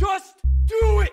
[0.00, 1.12] Just do it!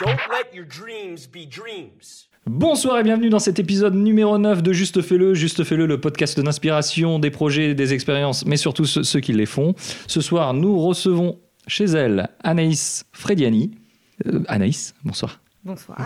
[0.00, 2.26] Don't let your dreams be dreams.
[2.44, 5.34] Bonsoir et bienvenue dans cet épisode numéro 9 de Juste Fais-le.
[5.34, 9.76] Juste Fais-le, le podcast d'inspiration des projets, des expériences, mais surtout ceux, qui les font.
[10.08, 11.38] Ce soir, nous recevons
[11.68, 13.70] chez elle Anaïs Frediani.
[14.26, 15.43] Euh, Anaïs, bonsoir.
[15.64, 15.98] Bonsoir.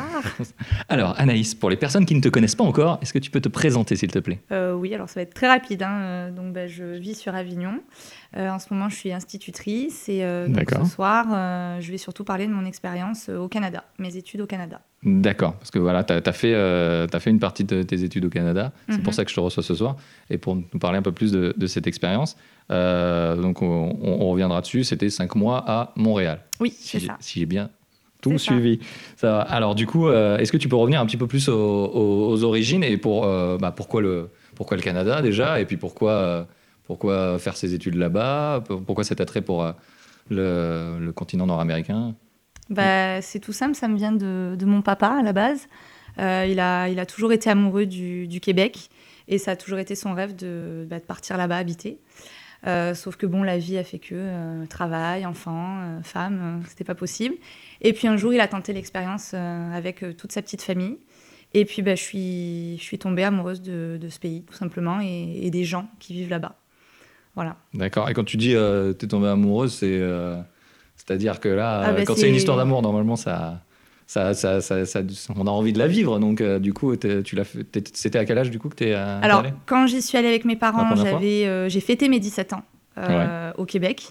[0.88, 3.40] Alors, Anaïs, pour les personnes qui ne te connaissent pas encore, est-ce que tu peux
[3.40, 4.40] te présenter, s'il te plaît?
[4.52, 5.82] Euh, oui, alors ça va être très rapide.
[5.82, 5.98] hein.
[6.00, 7.80] Euh, Donc, bah, je vis sur Avignon.
[8.36, 12.22] Euh, en ce moment, je suis institutrice et euh, donc, ce soir, je vais surtout
[12.24, 14.80] parler de mon expérience au Canada, mes études au Canada.
[15.02, 16.52] D'accord, parce que voilà, tu as, fait,
[17.08, 18.72] t'as fait une partie de tes études au Canada.
[18.88, 19.02] C'est Mhm.
[19.02, 19.96] pour ça que je te reçois ce soir.
[20.30, 22.36] Et pour nous parler un peu plus de, de cette expérience,
[22.70, 24.84] donc on, on- on reviendra dessus.
[24.84, 26.40] C'était cinq mois à Montréal.
[26.60, 27.16] Oui, si c'est ça.
[27.20, 27.70] si j'ai bien
[28.20, 28.52] tout ça.
[28.52, 28.80] suivi.
[29.16, 29.40] Ça.
[29.40, 32.30] Alors du coup, euh, est-ce que tu peux revenir un petit peu plus aux, aux-
[32.30, 36.12] aux origines et pour euh, bah, pourquoi le pourquoi le Canada déjà et puis pourquoi
[36.12, 36.44] euh,
[36.86, 38.62] pourquoi faire ses études là-bas?
[38.66, 39.72] Pour- Pourquoi cet attrait pour
[40.30, 42.14] le, le continent nord-américain?
[42.70, 45.68] Bah, c'est tout simple, ça me vient de, de mon papa à la base.
[46.18, 48.90] Il, a, il a toujours été amoureux du, du Québec
[49.28, 51.98] et ça a toujours été son rêve de, bah, de partir là-bas habiter.
[52.66, 56.66] Euh, sauf que bon, la vie a fait que euh, travail, enfant, euh, femme, euh,
[56.68, 57.36] c'était pas possible.
[57.80, 60.98] Et puis un jour, il a tenté l'expérience avec toute sa petite famille.
[61.54, 65.00] Et puis, bah, je, suis, je suis tombée amoureuse de, de ce pays, tout simplement,
[65.00, 66.56] et, et des gens qui vivent là-bas.
[67.36, 67.56] Voilà.
[67.72, 68.10] D'accord.
[68.10, 70.00] Et quand tu dis euh, t'es tombée amoureuse, c'est
[70.96, 73.62] c'est-à-dire que là, Ah bah, quand c'est une histoire d'amour, normalement ça.
[74.08, 75.02] Ça, ça, ça, ça-
[75.36, 77.44] on a envie de la vivre, donc euh, du coup, tu l'as
[77.92, 79.52] c'était à quel âge du coup que t'es euh, Alors, allée?
[79.66, 82.62] quand j'y suis allée avec mes parents, j'avais, euh, j'ai fêté mes 17 ans
[83.58, 84.08] au Québec.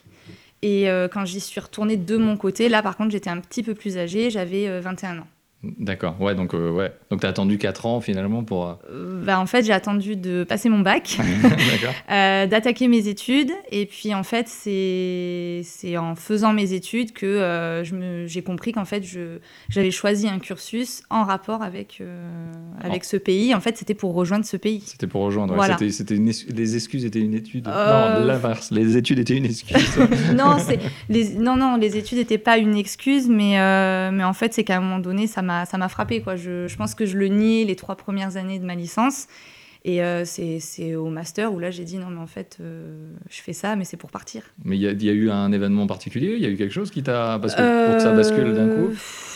[0.62, 3.74] Et quand j'y suis retournée de mon côté, là par contre, j'étais un petit peu
[3.74, 5.28] plus âgée, j'avais euh, 21 ans.
[5.64, 8.68] D'accord, ouais, donc euh, ouais, donc t'as attendu 4 ans finalement pour.
[8.68, 11.18] euh, Euh, bah, en fait, j'ai attendu de passer mon bac,
[12.12, 13.52] euh, d'attaquer mes études.
[13.72, 17.82] Et puis, en fait, c'est, en faisant mes études que
[18.28, 22.02] j'ai compris qu'en fait, je, j'avais choisi un cursus en rapport avec,
[22.82, 23.56] avec ce pays.
[23.56, 24.84] En fait, c'était pour rejoindre ce pays.
[24.86, 25.54] C'était pour rejoindre.
[25.54, 25.58] ouais.
[25.58, 25.78] Voilà.
[25.78, 27.66] C'était, c'était une es- les excuses étaient une étude.
[27.66, 28.72] Non, l'inverse.
[28.72, 29.98] Les études étaient une excuse.
[30.38, 30.58] non,
[31.10, 33.58] les non non les études n'étaient pas une excuse, mais
[34.12, 36.36] mais en fait c'est qu'à un moment donné ça m'a ça m'a frappé quoi.
[36.36, 39.28] Je, je pense que je le niais les trois premières années de ma licence.
[39.86, 43.40] Et euh, c'est au master où là j'ai dit non mais en fait euh, je
[43.42, 44.42] fais ça mais c'est pour partir.
[44.66, 46.34] Mais il y, a- il y a eu un événement particulier?
[46.36, 48.68] Il y a eu quelque chose qui t'a parce que pour que ça bascule d'un
[48.68, 48.90] coup?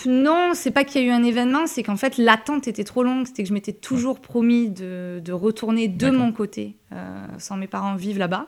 [0.08, 2.84] Euh, Non, c'est pas qu'il y a eu un événement, c'est qu'en fait l'attente était
[2.84, 3.28] trop longue.
[3.28, 6.76] C'était que je m'étais toujours promis de, de retourner de mon côté,
[7.38, 8.48] sans mes parents vivre là-bas.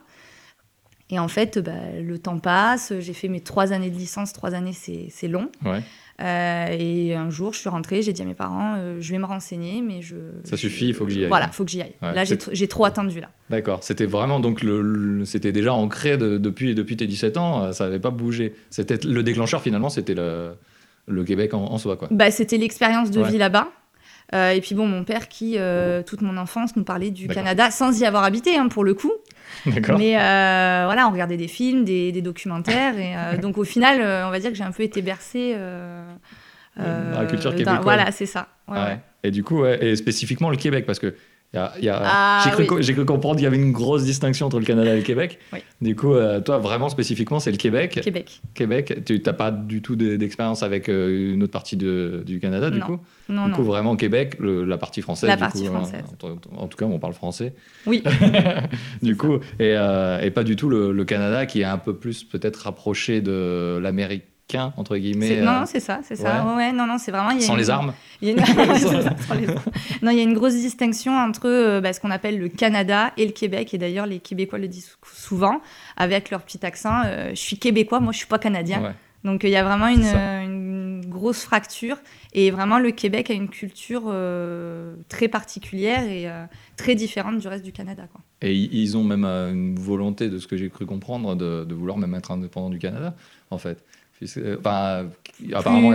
[1.09, 1.71] Et en fait, bah,
[2.01, 2.93] le temps passe.
[2.99, 4.33] J'ai fait mes trois années de licence.
[4.33, 5.49] Trois années, c'est long.
[5.65, 5.81] Ouais.
[6.21, 9.17] Euh, et un jour, je suis rentrée, j'ai dit à mes parents, euh, je vais
[9.17, 10.15] me renseigner, mais je.
[10.43, 11.27] Ça suffit, il faut que j'y aille.
[11.27, 11.93] Voilà, faut que j'y aille.
[12.03, 13.29] Ouais, là, j'ai trop attendu là.
[13.49, 13.83] D'accord.
[13.83, 17.63] C'était vraiment donc le, le- c'était déjà ancré de- depuis depuis tes 17 ans.
[17.63, 18.53] euh, Ça n'avait pas bougé.
[18.69, 19.89] C'était le déclencheur finalement.
[19.89, 20.51] C'était le
[21.07, 22.07] le Québec en, en soi quoi.
[22.11, 23.29] Bah, c'était l'expérience de Ouais.
[23.31, 23.69] vie là-bas.
[24.33, 25.57] Euh, et puis bon, mon père qui,
[26.05, 27.27] toute mon enfance, nous parlait du.
[27.27, 29.11] Canada sans y avoir habité, hein, pour le coup.
[29.65, 32.97] Mais euh, voilà, on regardait des films, des, des documentaires.
[32.97, 35.55] Et euh, donc au final, euh, on va dire que j'ai un peu été bercée.
[36.75, 37.83] Dans la culture québécoise.
[37.83, 38.47] Voilà, c'est ça.
[38.67, 38.83] Ouais, Ouais.
[38.85, 38.99] ouais.
[39.23, 41.15] Et du coup, et spécifiquement le Québec, parce que
[41.55, 42.65] Ah, j'ai, cru,
[42.99, 43.05] oui.
[43.05, 45.37] comprendre qu'il y avait une grosse distinction entre le Canada et le Québec.
[45.53, 45.59] Oui.
[45.81, 47.99] Du coup, euh, toi, vraiment spécifiquement, c'est le Québec.
[48.03, 48.41] Québec.
[48.55, 52.39] Québec, tu n'as pas du tout de- d'expérience avec euh, une autre partie de- du
[52.39, 52.85] Canada, du Non.
[52.85, 52.99] coup?
[53.29, 53.55] Non, Du non.
[53.55, 55.29] coup, vraiment Québec, le- la partie française.
[55.29, 56.03] La du partie coup, hein, française.
[56.57, 57.53] en, en tout cas, on parle français.
[57.85, 58.03] Oui.
[59.01, 61.95] du coup, et, euh, et pas du tout le, le Canada qui est un peu
[61.95, 63.79] plus peut-être rapproché de
[64.51, 65.39] l'américain, entre guillemets.
[65.39, 66.43] Euh, non, non, c'est ça, c'est ça.
[66.45, 66.49] ouais.
[66.51, 67.31] Ouais, ouais, non, non, c'est vraiment.
[67.31, 67.93] il y a sans une- les armes.
[68.21, 68.45] Il y a une...
[68.45, 69.59] Ça, sans les armes.
[70.01, 73.11] non, il y a une grosse distinction entre euh, bah, ce qu'on appelle le Canada
[73.17, 73.73] et le Québec.
[73.73, 75.61] Et d'ailleurs, les Québécois le disent sou- souvent
[75.97, 77.01] avec leur petit accent.
[77.05, 78.81] euh, je suis québécois, moi, je suis pas canadien.
[78.83, 78.91] Ouais.
[79.23, 81.97] Donc, il y a vraiment une, grosse fracture.
[82.33, 86.27] Et vraiment, le Québec a une culture euh, très particulière et
[86.75, 88.03] très différente du reste du Canada.
[88.11, 88.21] Quoi.
[88.41, 91.97] Et ils ont même une volonté, de ce que j'ai cru comprendre, de, de vouloir
[91.97, 93.15] même être indépendant du Canada,
[93.51, 93.83] en fait.
[94.23, 95.09] Puisque, euh, Enfin,
[95.53, 95.91] apparemment,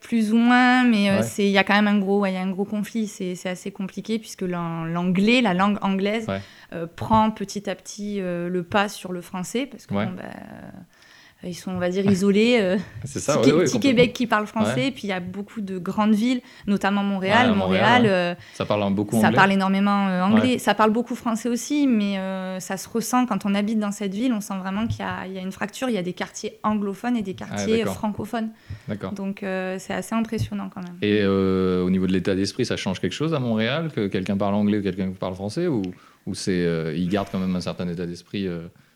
[0.00, 1.22] plus, ou moins, mais euh, Ouais.
[1.22, 3.06] c'est- il y a quand même un gros, ouais, y a un gros conflit.
[3.08, 6.26] C'est assez compliqué puisque l'an- l'anglais, la langue anglaise,
[6.72, 10.22] euh, prend petit à petit euh, le pas sur le français parce que bon, bah,
[11.44, 12.58] ils sont, on va dire, isolés.
[12.60, 13.80] euh, C'est ça, petit, ouais, ouais, petit.
[13.80, 17.50] Québec qui parle français, puis il y a beaucoup de grandes villes, notamment Montréal.
[17.50, 19.36] Ouais, Montréal, Montréal, euh, Ça parle beaucoup ça anglais.
[19.36, 20.58] parle énormément euh, anglais.
[20.58, 22.16] Ça parle beaucoup français aussi, mais
[22.60, 24.32] ça se ressent quand on habite dans cette ville.
[24.32, 25.88] On sent vraiment qu'il y, y a une fracture.
[25.88, 27.94] Il y a des quartiers anglophones et des quartiers Ah, d'accord.
[27.94, 28.50] francophones.
[28.88, 29.12] D'accord.
[29.12, 30.96] Donc c'est assez impressionnant quand même.
[31.02, 33.90] Et au niveau de l'état d'esprit, ça change quelque chose à Montréal?
[33.94, 35.66] Que quelqu'un parle anglais ou quelqu'un parle français?
[35.66, 35.82] Ou,
[36.26, 38.46] ou c'est ils gardent quand même un certain état d'esprit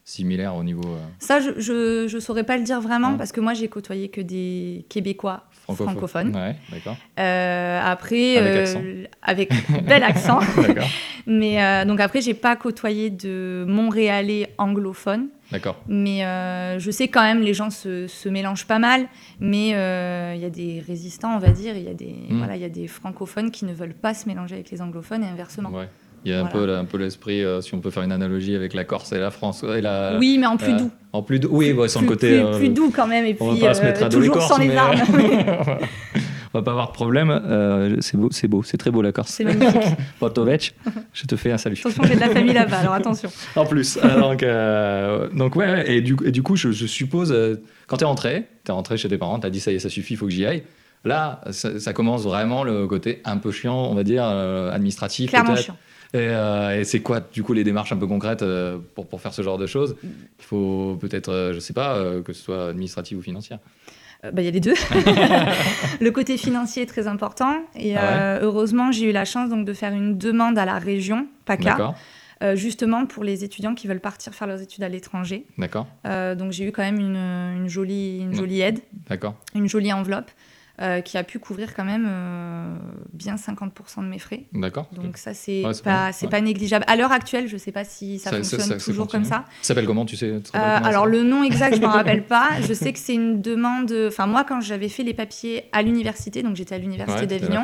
[0.08, 3.40] similaire au niveau euh, Ça, je, je, je saurais pas le dire vraiment parce que
[3.40, 5.88] moi j'ai côtoyé que des Québécois francophone.
[5.90, 6.36] francophones.
[6.36, 6.96] Ouais, d'accord.
[7.18, 8.80] Euh, après, Avec euh, accent.
[9.20, 9.52] avec
[9.84, 10.38] bel accent.
[11.26, 15.26] Mais donc après, j'ai pas côtoyé de Montréalais anglophones.
[15.50, 15.76] D'accord.
[15.88, 16.20] Mais
[16.78, 19.06] je sais quand même, les gens se, se mélangent pas mal.
[19.40, 19.70] Mais
[20.36, 21.76] il y a des résistants, on va dire.
[21.76, 22.38] Il y, a des, Mm.
[22.38, 25.24] voilà, il y a des francophones qui ne veulent pas se mélanger avec les anglophones
[25.24, 25.70] et inversement.
[25.70, 25.88] Ouais.
[26.26, 28.56] Il y a un peu un peu l'esprit, euh, si on peut faire une analogie
[28.56, 29.62] avec la Corse et la France.
[29.62, 30.90] et la, oui, mais en plus euh, doux.
[31.12, 31.48] En plus doux.
[31.52, 32.28] Oui, ouais, sans plus, le côté.
[32.30, 33.24] plus- euh, plus doux quand même.
[33.26, 34.74] Et On puis va pas se euh, mettre à dos les toujours Corses, sans les
[34.74, 34.96] armes.
[36.52, 37.30] on va pas avoir de problème.
[37.30, 39.30] Euh, c'est beau, c'est beau, c'est très beau la Corse.
[39.30, 39.82] C'est magnifique.
[40.18, 40.74] Potovec,
[41.12, 41.76] je te fais un salut.
[41.78, 43.30] Attention, j'ai de la famille là-bas, alors attention.
[43.54, 43.96] En plus.
[43.96, 44.44] Donc,
[45.32, 47.32] donc ouais, et du, et du coup, je, je suppose,
[47.86, 49.76] quand tu es rentré, tu es rentré chez tes parents, tu as dit ça y
[49.76, 50.64] est, ça suffit, il faut que j'y aille.
[51.04, 55.30] Là, ça, ça commence vraiment le côté un peu chiant, on va dire, administratif.
[55.30, 55.76] Clairement chiant.
[56.14, 59.20] Et, euh, et c'est quoi, du coup, les démarches un peu concrètes euh, pour, pour
[59.20, 62.68] faire ce genre de choses Il faut peut-être, euh, je sais pas, que ce soit
[62.68, 63.58] administratif ou financière.
[64.22, 64.74] Bah, Il y a les deux.
[66.00, 67.56] le côté financier est très important.
[67.76, 70.78] Et Ah ouais heureusement, j'ai eu la chance donc, de faire une demande à la
[70.78, 71.94] région, PACA,
[72.54, 75.44] justement pour les étudiants qui veulent partir faire leurs études à l'étranger.
[75.58, 79.92] D'accord donc j'ai eu quand même une, une jolie, une jolie aide, D'accord une jolie
[79.92, 80.30] enveloppe.
[80.80, 82.76] Euh, qui a pu couvrir quand même euh,
[83.12, 84.44] bien 50% de mes frais.
[84.52, 86.40] D'accord Donc ça, c'est Ouais, pas ouais.
[86.42, 86.84] négligeable.
[86.86, 89.24] À l'heure actuelle, je ne sais pas si ça, Ça- fonctionne ça- ça toujours comme
[89.24, 89.44] ça.
[89.62, 92.48] Ça s'appelle comment, tu sais Euh, comment alors le nom exact, je m'en rappelle pas.
[92.66, 93.92] Je sais que c'est une demande.
[94.08, 97.62] Enfin moi, quand j'avais fait les papiers à l'université, donc j'étais à l'université Ouais, d'Avignon,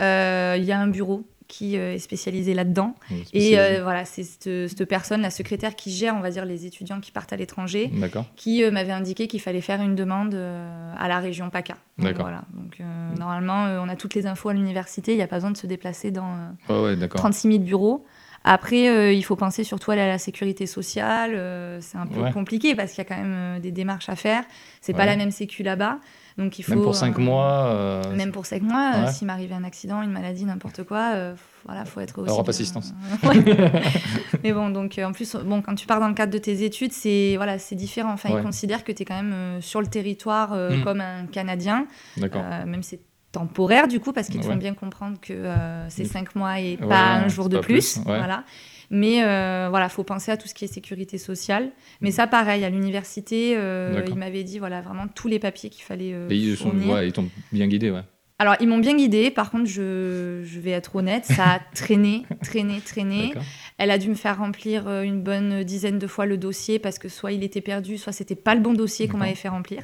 [0.00, 2.94] euh, il y a un bureau qui euh, est spécialisé là-dedans.
[3.10, 6.44] Donc, Et euh, voilà, c'est cette, cette personne, la secrétaire qui gère, on va dire,
[6.44, 7.90] les étudiants qui partent à l'étranger,
[8.36, 11.74] qui euh, m'avait indiqué qu'il fallait faire une demande euh, à la région PACA.
[11.98, 12.22] Donc, D'accord.
[12.26, 12.44] Voilà.
[12.54, 12.84] Donc euh,
[13.18, 15.12] normalement, on a toutes les infos à l'université.
[15.12, 16.32] Il n'y a pas besoin de se déplacer dans
[16.68, 17.20] euh, Ouais, ouais, d'accord.
[17.20, 18.04] 36 000 bureaux.
[18.46, 21.78] Après, il faut penser surtout à la, la sécurité sociale.
[21.80, 22.30] c'est un peu Ouais.
[22.32, 24.44] compliqué parce qu'il y a quand même des démarches à faire.
[24.82, 25.06] C'est pas Ouais.
[25.06, 25.98] la même sécu là-bas.
[26.36, 26.72] Donc il faut.
[26.74, 27.66] Même pour 5 euh, mois.
[27.66, 29.12] euh, Même pour 5 mois, euh, Ouais.
[29.12, 31.34] s'il m'arrivait un accident, une maladie, n'importe quoi, euh,
[31.64, 32.28] voilà, faut être aussi.
[32.30, 32.92] Europe Assistance.
[33.22, 33.44] Ouais.
[34.42, 36.92] Mais bon, donc en plus, bon, quand tu pars dans le cadre de tes études,
[36.92, 38.12] c'est voilà, c'est différent.
[38.12, 38.40] Enfin, Ouais.
[38.40, 40.82] ils considèrent que tu es quand même sur le territoire euh, Mm.
[40.84, 41.86] comme un Canadien,
[42.16, 42.42] D'accord.
[42.66, 43.00] même si c'est
[43.30, 45.52] temporaire du coup, parce qu'ils te font bien comprendre que
[45.88, 46.06] c'est Mm.
[46.06, 47.94] 5 mois et pas un jour de plus.
[47.94, 48.04] plus.
[48.04, 48.44] Voilà.
[48.90, 51.70] Mais euh, voilà, faut penser à tout ce qui est sécurité sociale.
[52.00, 54.04] Mais ça, pareil, à l'université, euh, Mm.
[54.08, 57.08] Ils m'avaient dit voilà vraiment tous les papiers qu'il fallait euh, Et ils sont- ouais,
[57.08, 58.02] ils t'ont bien guidé, ouais.
[58.40, 59.30] Alors, ils m'ont bien guidée.
[59.30, 63.32] Par contre, je, je vais être honnête, ça a traîné, traîné, traîné.
[63.78, 66.98] Elle a dû me faire remplir euh, une bonne dizaine de fois le dossier parce
[66.98, 69.82] que soit il était perdu, soit c'était pas le bon dossier qu'on m'avait fait remplir.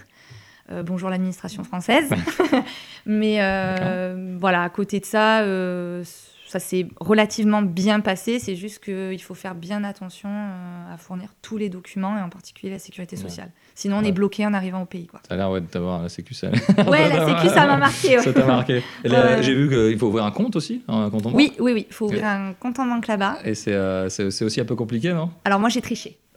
[0.73, 2.11] Euh, bonjour l'administration française.
[3.06, 6.02] Mais euh, voilà, à côté de ça, euh,
[6.50, 8.41] ça s'est relativement bien passé.
[8.41, 12.29] C'est juste qu'il faut faire bien attention euh, à fournir tous les documents et en
[12.29, 13.23] particulier la sécurité Ouais.
[13.23, 13.50] sociale.
[13.76, 14.08] Sinon, on Ouais.
[14.08, 15.06] est bloqué en arrivant au pays.
[15.06, 15.20] Quoi.
[15.29, 16.49] Ça a l'air ouais, d'avoir la sécu, ça.
[16.88, 18.19] Ouais, la sécu, ça m'a marqué.
[18.23, 18.82] Ça t'a marqué.
[19.05, 21.37] J'ai vu qu'il faut ouvrir un compte aussi, un compte en banque.
[21.38, 21.87] Oui, oui, oui.
[21.88, 23.38] Il faut ouvrir un compte en banque là-bas.
[23.44, 24.08] Et c'est euh,
[24.43, 25.31] aussi un peu compliqué, non?
[25.44, 26.19] Alors moi, j'ai triché.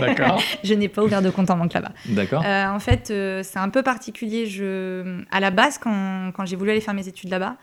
[0.00, 0.42] D'accord.
[0.64, 1.92] Je n'ai pas ouvert de compte en banque là-bas.
[2.06, 2.42] D'accord.
[2.44, 4.46] Euh, en fait, euh, c'est un peu particulier.
[4.46, 5.20] Je...
[5.30, 7.56] À la base, quand, quand j'ai voulu aller faire mes études là-bas,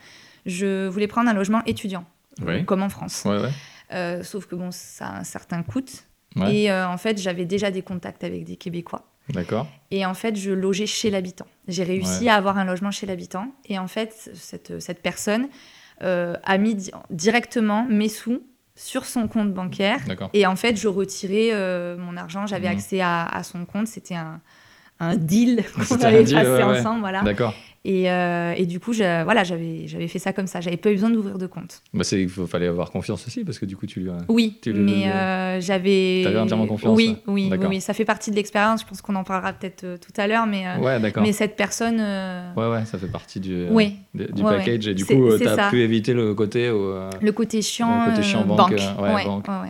[0.46, 2.06] je voulais prendre un logement étudiant,
[2.46, 2.66] Oui.
[2.66, 3.24] comme en France.
[3.26, 3.50] Ouais, ouais.
[3.94, 5.84] Euh, sauf que bon, ça a un certain coût.
[6.38, 6.56] Ouais.
[6.56, 9.06] Et euh, en fait, j'avais déjà des contacts avec des Québécois.
[9.30, 9.68] D'accord.
[9.92, 11.46] Et en fait, je logeais chez l'habitant.
[11.68, 13.48] J'ai réussi à avoir un logement chez l'habitant.
[13.68, 15.48] Et en fait, cette, cette personne
[16.04, 18.42] euh, a mis di- directement mes sous
[18.76, 20.00] sur son compte bancaire.
[20.34, 21.52] Et en fait, je retirais
[21.98, 22.48] mon argent.
[22.48, 22.74] J'avais Mhm.
[22.78, 23.88] accès à, à son compte.
[23.88, 24.40] C'était un,
[25.00, 26.64] un deal qu'on avait passé ouais, ouais.
[26.80, 27.02] ensemble.
[27.02, 27.22] Voilà.
[27.84, 30.62] Et, euh, et du coup, je- voilà, j'avais j'avais fait ça comme ça.
[30.62, 31.82] J'avais pas eu besoin d'ouvrir de compte.
[31.96, 34.18] Bah, c'est- il fallait avoir confiance aussi, parce que du coup, tu lui as.
[34.30, 36.22] Oui, Tu le- mais euh, j'avais.
[36.24, 38.82] T'avais entièrement confiance, Oui, oui, oui, ça fait partie de l'expérience.
[38.82, 41.24] Je pense qu'on en parlera peut-être euh, tout à l'heure, mais, euh, Ouais, d'accord.
[41.24, 41.98] mais cette personne.
[42.00, 43.96] euh, Ouais, ouais, ça fait partie du, Oui.
[44.14, 44.88] du, du Ouais, package.
[44.88, 45.70] Et du coup, tu as ça.
[45.72, 46.68] pu éviter le côté.
[46.70, 48.74] Le côté chiant, Le côté chiant banque.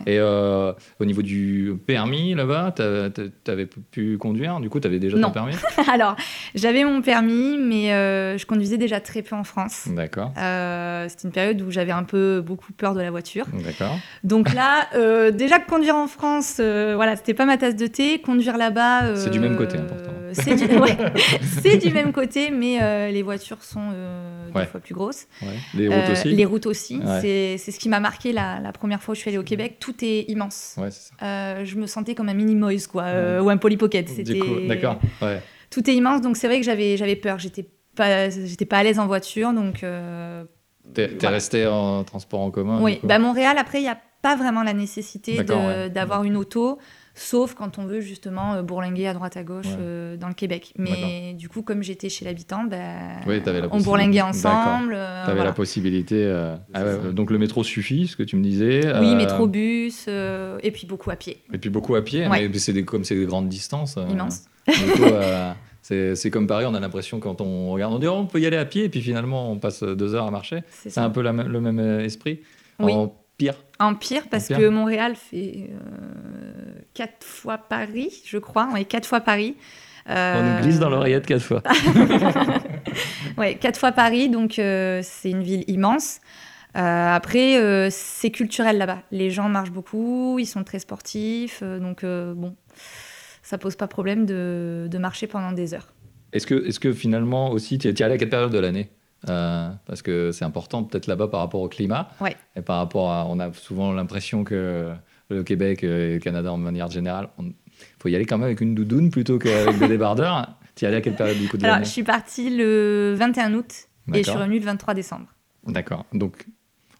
[0.06, 4.60] Et au niveau du permis là-bas, tu avais pu conduire?
[4.60, 5.28] Du coup, tu avais déjà Non.
[5.28, 5.54] ton permis?
[5.90, 6.14] Alors,
[6.54, 9.88] j'avais mon permis, mais euh, je conduisais déjà très peu en France.
[9.88, 10.32] D'accord.
[10.38, 13.46] Euh, C'était une période où j'avais un peu beaucoup peur de la voiture.
[13.64, 13.96] D'accord.
[14.24, 18.20] Donc là, euh, déjà que conduire en France, voilà, c'était pas ma tasse de thé.
[18.20, 20.10] Conduire là-bas, C'est du même côté, hein, pourtant.
[20.32, 20.96] C'est du, ouais,
[21.62, 24.66] c'est du même côté, mais les voitures sont deux Ouais.
[24.66, 25.26] fois plus grosses.
[25.42, 25.48] Ouais.
[25.74, 26.28] Les routes aussi?
[26.34, 27.00] Les routes aussi.
[27.20, 29.42] C'est- C'est ce qui m'a marqué la, la première fois où je suis allée au
[29.42, 29.76] Québec.
[29.80, 30.74] Tout est immense.
[30.78, 31.64] Ouais, c'est ça.
[31.64, 33.04] Je me sentais comme un mini Moïse, quoi,
[33.42, 34.06] ou un Polly Pocket.
[34.06, 34.98] Du C'était coup, d'accord.
[35.20, 35.40] Ouais.
[35.70, 37.38] tout est immense, donc c'est vrai que j'avais j'avais peur.
[37.38, 40.44] J'étais pas j'étais pas à l'aise en voiture, donc euh,
[40.94, 41.36] T'es Voilà.
[41.36, 42.98] resté en transport en commun oui.
[43.04, 45.90] Bah Montréal, après, il n'y a pas vraiment la nécessité ouais.
[45.90, 46.78] d'avoir une auto,
[47.14, 49.76] sauf quand on veut justement euh, bourlinguer à droite à gauche Ouais.
[49.80, 50.74] euh, dans le Québec.
[50.78, 52.76] Mais du coup, comme j'étais chez l'habitant, bah,
[53.26, 54.94] Oui, t'avais la on bourlinguait ensemble.
[54.94, 55.50] euh, T'avais voilà.
[55.50, 56.24] la possibilité.
[56.24, 58.80] euh, ah ouais, donc le métro suffit, ce que tu me disais.
[58.98, 61.38] Oui, euh, métrobus, euh, et puis beaucoup à pied.
[61.52, 62.48] Et puis beaucoup à pied, Ouais.
[62.48, 63.96] mais c'est des, comme c'est des grandes distances.
[63.98, 64.42] euh, Immense.
[64.66, 68.12] du coup, euh, c'est comme Paris, on a l'impression quand on regarde, on dit oh,
[68.14, 70.62] on peut y aller à pied, et puis finalement on passe deux heures à marcher.
[70.86, 72.40] C'est un peu la le même euh, esprit.
[72.78, 72.92] Oui.
[72.92, 73.54] En pire.
[73.80, 74.58] En pire, parce pire.
[74.58, 78.68] que Montréal fait euh, quatre fois Paris, je crois.
[78.72, 79.56] Oui, quatre fois Paris.
[80.06, 81.62] On Euh, nous glisse dans l'oreillette quatre fois.
[83.38, 86.20] Ouais, quatre fois Paris, donc euh, c'est une ville immense.
[86.76, 88.98] Euh, après, euh, c'est culturel là-bas.
[89.10, 92.54] Les gens marchent beaucoup, ils sont très sportifs, euh, donc bon,
[93.52, 95.92] ça pose pas problème de, de marcher pendant des heures.
[96.32, 98.88] Est-ce que, est que finalement aussi, tu es allé à quelle période de l'année
[99.28, 102.08] Euh, Parce que c'est important peut-être là-bas par rapport au climat.
[102.22, 102.34] Ouais.
[102.56, 103.26] Et par rapport à.
[103.28, 104.90] On a souvent l'impression que
[105.28, 107.52] le Québec et le Canada en manière générale, il
[107.98, 110.48] faut y aller quand même avec une doudoune plutôt qu'avec des débardeurs.
[110.74, 113.52] Tu es allé à quelle période du coup de Alors, je suis partie le 21
[113.52, 113.70] août
[114.14, 115.26] et je suis revenue le 23 décembre.
[115.66, 116.06] D'accord.
[116.14, 116.46] Donc,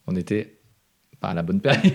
[0.07, 0.59] on était
[1.23, 1.93] pas à la bonne période.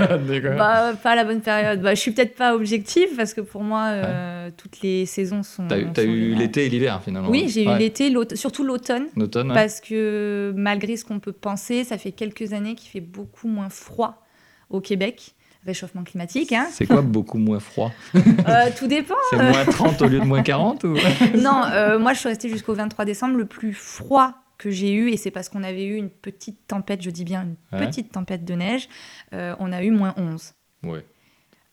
[0.57, 1.81] Bah, pas à la bonne période.
[1.81, 5.67] Bah, je suis peut-être pas objective parce que pour moi, euh, toutes les saisons sont.
[5.67, 7.29] T'as eu, l'été et l'hiver finalement.
[7.29, 7.75] Oui, j'ai Ouais.
[7.75, 9.07] eu l'été, surtout l'automne.
[9.17, 9.49] L'automne.
[9.49, 9.53] ouais.
[9.53, 13.69] Parce que malgré ce qu'on peut penser, ça fait quelques années qu'il fait beaucoup moins
[13.69, 14.25] froid
[14.69, 15.33] au Québec.
[15.65, 16.67] Réchauffement climatique, hein.
[16.71, 17.91] C'est quoi beaucoup moins froid?
[18.15, 19.15] Euh, tout dépend.
[19.31, 20.93] C'est moins 30 au lieu de moins 40 ou...
[21.37, 23.35] Non, euh, moi je suis restée jusqu'au 23 décembre.
[23.35, 27.01] Le plus froid que j'ai eu, et c'est parce qu'on avait eu une petite tempête,
[27.01, 27.85] je dis bien une Ouais.
[27.85, 28.89] petite tempête de neige,
[29.33, 30.53] euh, on a eu moins 11.
[30.83, 31.05] Ouais.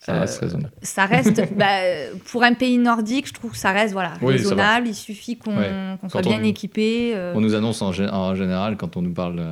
[0.01, 0.75] Ça Euh, reste raisonnable.
[0.83, 1.79] Ça reste, bah,
[2.31, 4.89] pour un pays nordique, je trouve que ça reste voilà, Oui, ça raisonnable.
[4.89, 5.97] Il suffit qu'on Ouais.
[6.09, 7.13] soit bien équipé.
[7.15, 9.43] euh, On nous annonce en, gé- en général, quand on nous parle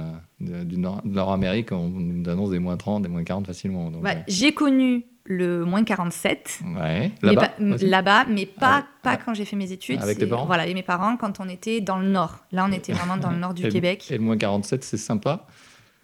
[0.41, 3.91] de, du Nord-Amérique, on nous annonce des moins 30, des moins 40 facilement.
[3.91, 5.05] Bah, J'ai connu
[5.37, 6.61] le moins 47.
[6.77, 7.11] ouais.
[7.23, 9.17] Mais Là-bas pas- aussi là-bas, mais pas, Ah pas Ah.
[9.17, 10.01] quand j'ai fait mes études.
[10.03, 12.39] Avec tes parents Voilà, avec mes parents, quand on était dans le nord.
[12.53, 14.07] Là, on était vraiment dans le nord du Et- Québec.
[14.11, 15.47] Et le moins 47, c'est sympa.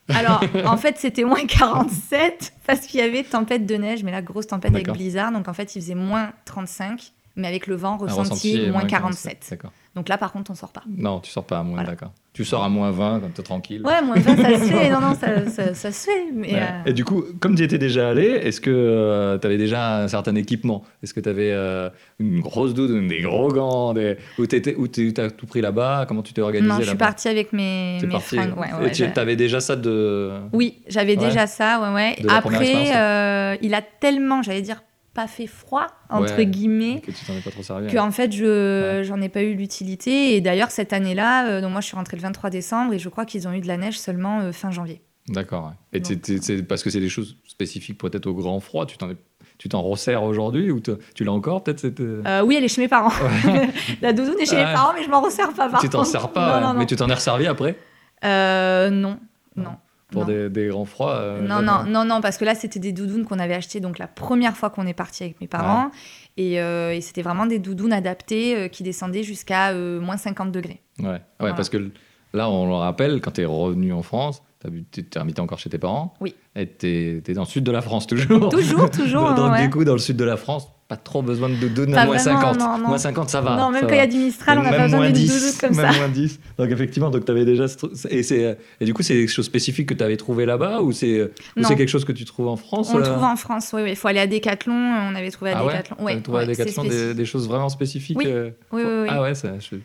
[0.09, 4.23] Alors, en fait, c'était moins 47 parce qu'il y avait tempête de neige, mais la
[4.23, 5.33] grosse tempête avec blizzard.
[5.33, 9.47] Donc, en fait, il faisait moins 35, mais avec le vent ressenti, est moins 47.
[9.51, 9.73] D'accord.
[9.99, 10.85] Donc là, par contre, on sort pas.
[10.97, 11.91] Non, tu sors pas à moins, Voilà.
[11.91, 12.13] d'accord.
[12.33, 13.83] Tu sors à moins 20 quand t'es tranquille.
[13.85, 14.91] Ouais, moins 20, ça se fait.
[14.91, 16.27] Non, non, ça, ça, ça se fait.
[16.33, 16.61] Mais, Ouais.
[16.63, 20.03] euh, Et du coup, comme tu y étais déjà allé, est-ce que tu avais déjà
[20.03, 20.85] un certain équipement?
[21.03, 21.53] Est-ce que tu avais
[22.21, 24.19] une grosse doudoune, des gros gants des...
[24.39, 26.05] Ou tu as tout pris là-bas?
[26.07, 28.37] Comment tu t'es organisé non, je suis partie avec mes, T'es mes parti.
[28.37, 28.57] fringues.
[28.57, 30.31] Ouais, Et ouais, tu avais déjà ça de.
[30.53, 31.25] Oui, j'avais Ouais.
[31.29, 32.17] déjà ça, ouais, ouais.
[32.29, 34.83] Après, euh, il a tellement, j'allais dire,
[35.19, 36.47] pas fait froid, entre Ouais.
[36.47, 37.89] guillemets, Que tu t'en es pas trop servi.
[37.93, 40.37] que en fait, je j'en ai pas eu l'utilité.
[40.37, 43.09] Et d'ailleurs, cette année-là, euh, donc moi, je suis rentrée le 23 décembre et je
[43.09, 45.03] crois qu'ils ont eu de la neige seulement euh, fin janvier.
[45.29, 45.73] D'accord.
[45.93, 48.87] Et c'est- parce que c'est des choses spécifiques peut-être au grand froid.
[48.87, 49.17] Tu t'en es-
[49.59, 51.99] tu t'en resserres aujourd'hui ou tu l'as encore peut-être cette...
[52.01, 53.13] Euh, oui, elle est chez mes parents.
[54.03, 54.65] la doudoune est chez Ouais.
[54.67, 55.69] mes parents, mais je m'en resserre pas.
[55.69, 56.61] Par Tu t'en sers pas, Non, ouais.
[56.61, 56.79] non, non.
[56.79, 57.77] mais tu t'en es resservi après?
[58.25, 59.19] Euh, non,
[59.57, 59.73] non.
[60.11, 61.17] Pour des, des grands froids.
[61.17, 63.99] euh, Non, non, non, non, parce que là, c'était des doudounes qu'on avait achetées donc
[63.99, 65.91] la première fois qu'on est parti avec mes parents.
[66.37, 70.81] Et, euh, et c'était vraiment des doudounes adaptées euh, qui descendaient jusqu'à moins 50 degrés.
[71.01, 71.55] Ouais, ouais Voilà.
[71.55, 71.91] parce que
[72.33, 74.43] là, on le rappelle, quand tu es revenu en France,
[74.93, 76.15] tu es habité encore chez tes parents.
[76.21, 76.35] Oui.
[76.57, 78.49] Et tu es, dans le sud de la France, toujours.
[78.49, 79.35] Toujours, toujours.
[79.35, 79.63] Donc, ouais.
[79.65, 82.17] du coup, dans le sud de la France, pas trop besoin de doudoune à moins
[82.17, 82.59] vraiment, 50.
[82.59, 82.89] non, non.
[82.89, 83.57] Moins 50, ça va.
[83.57, 85.29] non, même quand il y a du Mistral, on n'a pas besoin moins d'une 10,
[85.35, 85.99] doudoune comme même ça.
[85.99, 86.41] moins 10.
[86.59, 87.67] Donc effectivement, donc tu avais déjà
[88.09, 90.93] et c'est et du coup c'est des choses spécifiques que tu avais trouvé là-bas ou
[90.93, 91.29] c'est ou
[91.61, 91.69] Non.
[91.69, 93.83] c'est quelque chose que tu trouves en France On le euh trouve en France, oui,
[93.83, 93.91] oui.
[93.91, 94.73] Il faut aller à Decathlon.
[94.75, 95.97] On avait trouvé à Ah ouais Decathlon.
[96.07, 97.17] T'avais trouvé à ouais, c'est Decathlon des, spécifique.
[97.17, 98.25] des choses vraiment spécifiques Oui.
[98.27, 99.09] euh, Oui, oui, oui.
[99.11, 99.33] Ah ouais,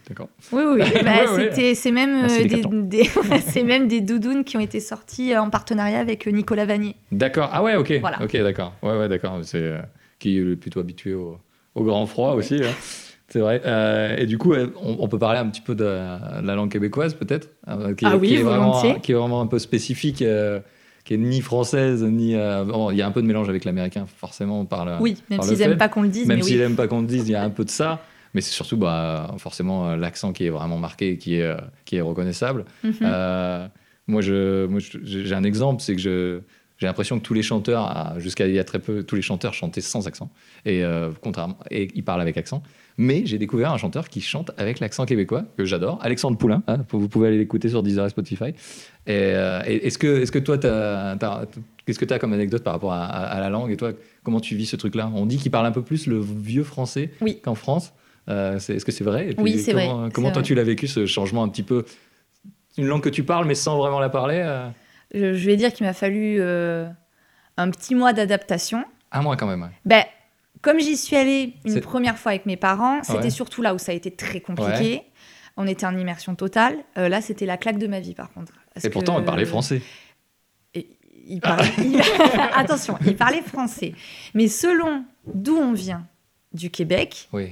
[0.08, 0.30] d'accord.
[0.54, 0.90] Oui, oui, oui.
[1.04, 1.76] Bah, Ouais, ouais.
[1.76, 3.10] C'est même, Merci, euh, des,
[3.54, 6.96] des- même des doudounes qui ont été sorties euh, en partenariat avec euh, Nicolas Vanier.
[7.12, 7.50] D'accord.
[7.52, 7.92] Ah ouais, ok.
[8.24, 8.74] Ok, d'accord.
[8.82, 9.38] Ouais, ouais, d'accord.
[9.44, 9.80] C'est euh,
[10.24, 11.38] qui est plutôt habitué au,
[11.75, 12.56] au grand froid aussi.
[12.63, 12.72] hein.
[13.27, 13.62] C'est vrai.
[13.65, 17.13] Euh, et du coup, on, on peut parler un petit peu de la langue québécoise,
[17.15, 20.22] peut-être, euh, qui, est- Ah oui, qui est vraiment, qui est vraiment un peu spécifique,
[20.22, 20.60] euh,
[21.03, 22.36] qui est ni française ni.
[22.36, 24.60] euh, bon, il y a un peu de mélange avec l'américain, forcément.
[24.62, 24.98] On parle.
[25.00, 26.62] Oui, même par le s'ils n'aiment pas qu'on le dise, Même mais s'il oui.
[26.62, 28.01] n'aime pas qu'on le dise, il y a un peu de ça.
[28.36, 32.65] mais c'est surtout bah, forcément l'accent qui est vraiment marqué qui est, qui est reconnaissable.
[32.84, 32.94] Mhm.
[33.01, 33.68] Euh,
[34.08, 36.39] moi, je, moi, je- j'ai un exemple, c'est que je,
[36.77, 39.22] j'ai l'impression que tous les chanteurs, ah, jusqu'à il y a très peu, tous les
[39.22, 40.30] chanteurs chantaient sans accent,
[40.65, 42.62] et euh, contrairement, et ils parlent avec accent.
[42.98, 46.62] Mais j'ai découvert un chanteur qui chante avec l'accent québécois que j'adore, Alexandre Poulain.
[46.68, 48.50] hein, vous pouvez aller l'écouter sur Deezer et Spotify.
[48.50, 48.53] Et,
[49.10, 53.03] euh, est-ce que, est-ce que toi, qu'est-ce que tu as comme anecdote par rapport à,
[53.06, 55.12] à- à la langue et toi, comment tu vis ce truc-là?
[55.15, 57.39] On dit qu'il parle un peu plus le vieux français Oui.
[57.44, 57.94] qu'en France.
[58.30, 59.30] Euh, c'est- est-ce que c'est vrai?
[59.32, 60.48] Et puis, Oui, c'est comment, vrai, Comment toi vrai.
[60.48, 61.84] tu l'as vécu ce changement un petit peu?
[62.77, 64.68] Une langue que tu parles mais sans vraiment la parler euh?
[65.13, 66.88] Je, je vais dire qu'il m'a fallu euh,
[67.58, 68.84] un petit mois d'adaptation.
[69.12, 69.62] Un mois quand même.
[69.62, 69.70] ouais.
[69.86, 70.03] Ben,
[70.62, 73.29] comme j'y suis allée une première fois avec mes parents, c'était Ouais.
[73.29, 75.01] surtout là où ça a été très compliqué.
[75.58, 76.77] On était en immersion totale.
[76.98, 78.53] Euh, là, c'était la claque de ma vie, par contre.
[78.74, 79.82] Parce Et pourtant, elle parlait français.
[80.74, 80.88] Et
[81.27, 82.01] il parlait- il-
[82.55, 83.93] Attention, il parlait français.
[84.34, 86.08] Mais selon d'où on vient,
[86.53, 87.50] du Québec, Oui,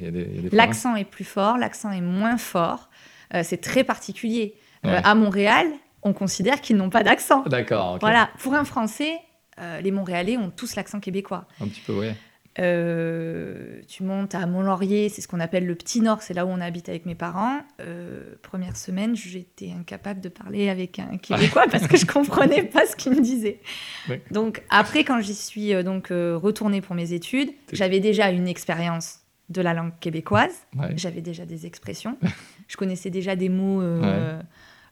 [0.51, 2.89] l'accent est plus fort, l'accent est moins fort.
[3.33, 4.53] Euh, c'est très particulier.
[4.85, 5.67] Euh, à Montréal,
[6.03, 7.43] on considère qu'ils n'ont pas d'accent.
[7.43, 7.98] D'accord.
[8.00, 9.20] Voilà, pour un Français,
[9.60, 11.46] euh, les Montréalais ont tous l'accent québécois.
[11.60, 12.15] Un petit peu, ouais.
[12.60, 16.50] Euh, tu montes à Mont-Laurier, c'est ce qu'on appelle le Petit Nord, c'est là où
[16.50, 17.60] on habite avec mes parents.
[17.79, 22.86] Euh, première semaine, j'étais incapable de parler avec un Québécois parce que je comprenais pas
[22.86, 23.62] ce qu'il me disait.
[24.10, 24.22] Ouais.
[24.31, 29.62] Donc après, quand j'y suis donc retournée pour mes études, j'avais déjà une expérience de
[29.62, 30.55] la langue québécoise.
[30.77, 30.93] Ouais.
[30.98, 32.17] J'avais déjà des expressions.
[32.67, 33.81] je connaissais déjà des mots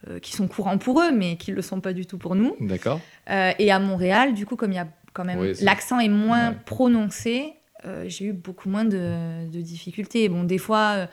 [0.07, 2.35] euh, qui sont courants pour eux, mais qui ne le sont pas du tout pour
[2.35, 2.55] nous.
[2.59, 3.01] D'accord.
[3.29, 6.07] Euh, et à Montréal, du coup, comme il y a quand même Oui, l'accent est
[6.09, 6.57] moins Ouais.
[6.65, 7.53] prononcé,
[7.85, 10.29] euh, j'ai eu beaucoup moins de, de difficultés.
[10.29, 11.07] Bon, des fois,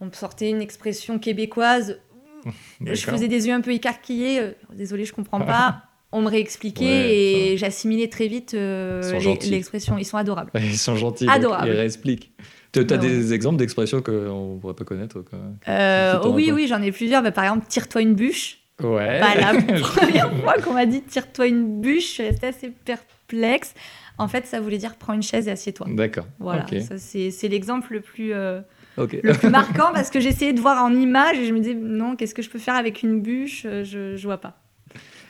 [0.00, 1.98] on me sortait une expression québécoise,
[2.84, 4.52] je faisais des yeux un peu écarquillés.
[4.74, 5.82] Désolée, je comprends pas.
[6.10, 7.14] On me réexpliquait Ouais,
[7.52, 9.02] et j'assimilais très vite euh,
[9.42, 9.98] l'expression.
[9.98, 10.50] Ils sont adorables.
[10.54, 11.28] Ils sont gentils.
[11.28, 11.66] Adorable.
[11.66, 12.32] donc Ils réexpliquent.
[12.72, 16.50] Tu as Ouais, des exemples d'expressions qu'on ne pourrait pas connaître quoi Euh, ton oui,
[16.54, 17.22] oui, j'en ai plusieurs.
[17.22, 18.58] Bah, par exemple, tire-toi une bûche.
[18.82, 19.20] Ouais.
[19.20, 23.74] Bah, la première fois qu'on m'a dit tire-toi une bûche, je suis restée assez perplexe.
[24.18, 25.86] En fait, ça voulait dire prends une chaise et assieds-toi.
[25.90, 26.26] D'accord.
[26.38, 28.60] Voilà, ça c'est l'exemple le plus, euh,
[28.96, 32.16] le plus marquant parce que j'essayais de voir en image et je me disais non,
[32.16, 33.62] qu'est-ce que je peux faire avec une bûche?
[33.64, 34.60] Euh, je, je vois pas.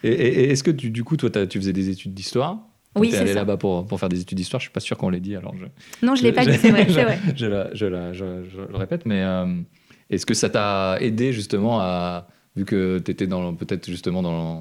[0.05, 2.68] Et, est-ce que tu- du coup, toi, tu faisais des études d'histoire?
[3.01, 4.61] Oui, T'es allé là-bas pour, pour faire des études d'histoire.
[4.61, 5.37] Je suis pas sûr qu'on l'ait dit.
[5.37, 5.67] Alors je.
[6.07, 7.19] Non, je l'ai pas dit, c'est vrai, vrai.
[7.37, 9.47] je, la- je la- je- je le répète, mais euh,
[10.11, 12.27] est-ce que ça t'a aidé justement à,
[12.57, 14.59] vu que tu étais peut-être justement dans,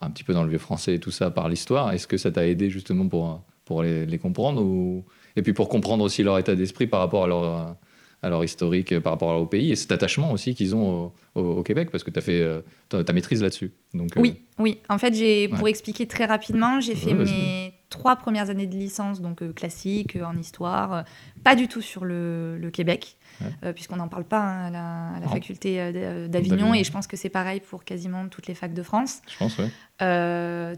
[0.00, 2.16] le- un petit peu dans le vieux français et tout ça par l'histoire, est-ce que
[2.16, 5.04] ça t'a aidé justement pour, pour les, les comprendre ou,
[5.36, 7.76] et puis pour comprendre aussi leur état d'esprit par rapport à leur,
[8.22, 11.56] à leur historique, par rapport au pays et cet attachement aussi qu'ils ont au, au-
[11.58, 13.70] au Québec parce que tu as fait euh, ta, ta maîtrise là-dessus.
[13.94, 14.78] Donc, euh, Oui, oui.
[14.88, 15.56] En fait, j'ai Ouais.
[15.56, 19.52] pour expliquer très rapidement, j'ai fait Ouais, mes trois premières années de licence, donc euh,
[19.52, 21.04] classique, en histoire,
[21.44, 23.72] pas du tout sur le, le Québec, Ouais.
[23.72, 25.92] puisqu'on n'en parle pas hein, à la, à la faculté
[26.28, 29.20] d'Avignon, et je pense que c'est pareil pour quasiment toutes les facs de France.
[29.28, 29.56] Je pense,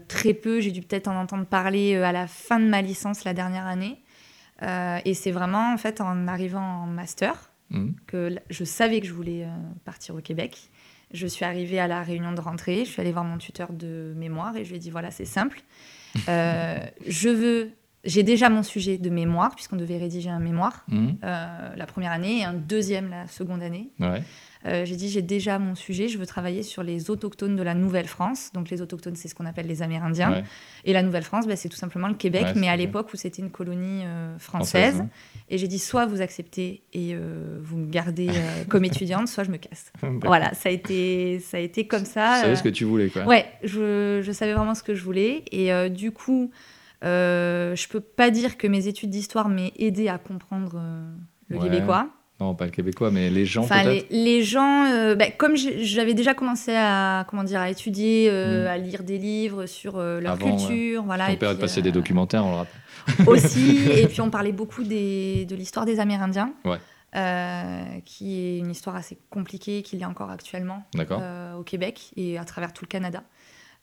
[0.07, 3.33] très peu, j'ai dû peut-être en entendre parler à la fin de ma licence la
[3.33, 3.97] dernière année.
[4.61, 7.95] Euh, et c'est vraiment en fait en arrivant en master Mhm.
[8.05, 9.47] que je savais que je voulais euh,
[9.85, 10.57] partir au Québec.
[11.13, 14.13] Je suis arrivée à la réunion de rentrée, je suis allée voir mon tuteur de
[14.17, 15.61] mémoire et je lui ai dit voilà, c'est simple.
[16.27, 17.71] Euh, je veux.
[18.03, 21.17] J'ai déjà mon sujet de mémoire, puisqu'on devait rédiger un mémoire Mhm.
[21.23, 23.89] euh, la première année et un deuxième la seconde année.
[23.99, 24.23] Ouais.
[24.67, 27.73] Euh, j'ai dit j'ai déjà mon sujet, je veux travailler sur les autochtones de la
[27.75, 28.51] Nouvelle-France.
[28.53, 30.31] Donc les autochtones, c'est ce qu'on appelle les Amérindiens.
[30.31, 30.43] Ouais.
[30.85, 33.41] Et la Nouvelle-France, bah, c'est tout simplement le Québec, Ouais, mais à l'époque où c'était
[33.41, 35.07] une colonie euh, Française, française.
[35.49, 37.15] Et j'ai dit soit vous acceptez et
[37.61, 38.29] vous me gardez
[38.69, 39.91] comme étudiante, soit je me casse.
[40.23, 42.35] Voilà, ça a été, ça a été comme ça.
[42.37, 43.25] Tu savais ce que tu voulais, quoi.
[43.25, 45.43] Ouais, je, je savais vraiment ce que je voulais.
[45.51, 46.51] Et du coup,
[47.03, 51.11] euh, je peux pas dire que mes études d'histoire m'aient aidé à comprendre euh,
[51.49, 51.63] le Ouais.
[51.69, 52.07] québécois.
[52.39, 54.07] Non, pas le québécois, mais les gens Enfin, les, peut-être.
[54.09, 58.67] les gens, euh, bah, comme j'avais déjà commencé à, comment dire, à étudier, euh, Mm.
[58.67, 61.27] à lire des livres sur euh, leur Avant, culture, voilà.
[61.27, 62.81] Ton et père puis, de passer des documentaires, on le rappelle.
[63.27, 63.77] aussi.
[63.95, 66.77] et puis on parlait beaucoup des, de l'histoire des Amérindiens, Ouais.
[68.05, 70.83] qui est une histoire assez compliquée, qu'il y a encore actuellement
[71.59, 73.21] au Québec et à travers tout le Canada.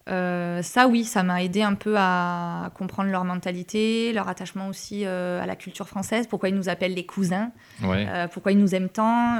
[0.09, 5.03] Euh, ça, oui, ça m'a aidé un peu à comprendre leur mentalité, leur attachement aussi
[5.05, 7.51] euh, à la culture française, pourquoi ils nous appellent les cousins,
[7.83, 8.07] Ouais.
[8.09, 9.37] euh, pourquoi ils nous aiment tant.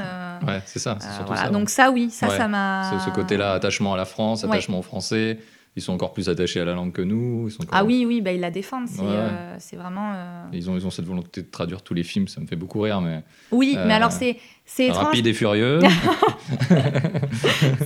[0.47, 1.45] Ouais, c'est ça, c'est surtout voilà.
[1.45, 1.49] ça.
[1.51, 2.37] Donc ça, oui, ça, Ouais.
[2.37, 2.99] ça m'a...
[2.99, 4.51] Ce, ce côté-là, attachement à la France, Ouais.
[4.51, 5.39] attachement au français.
[5.79, 7.45] Ils sont encore plus attachés à la langue que nous.
[7.49, 8.89] Ils sont encore- Ah oui, oui, bah, ils la défendent.
[8.89, 9.15] C'est Ouais, ouais.
[9.17, 10.13] euh, vraiment.
[10.15, 12.57] euh, Ils ont, ils ont cette volonté de traduire tous les films, ça me fait
[12.57, 14.37] beaucoup rire, mais Oui, Euh, mais alors c'est
[14.79, 15.05] étrange.
[15.05, 15.79] rapide et furieux.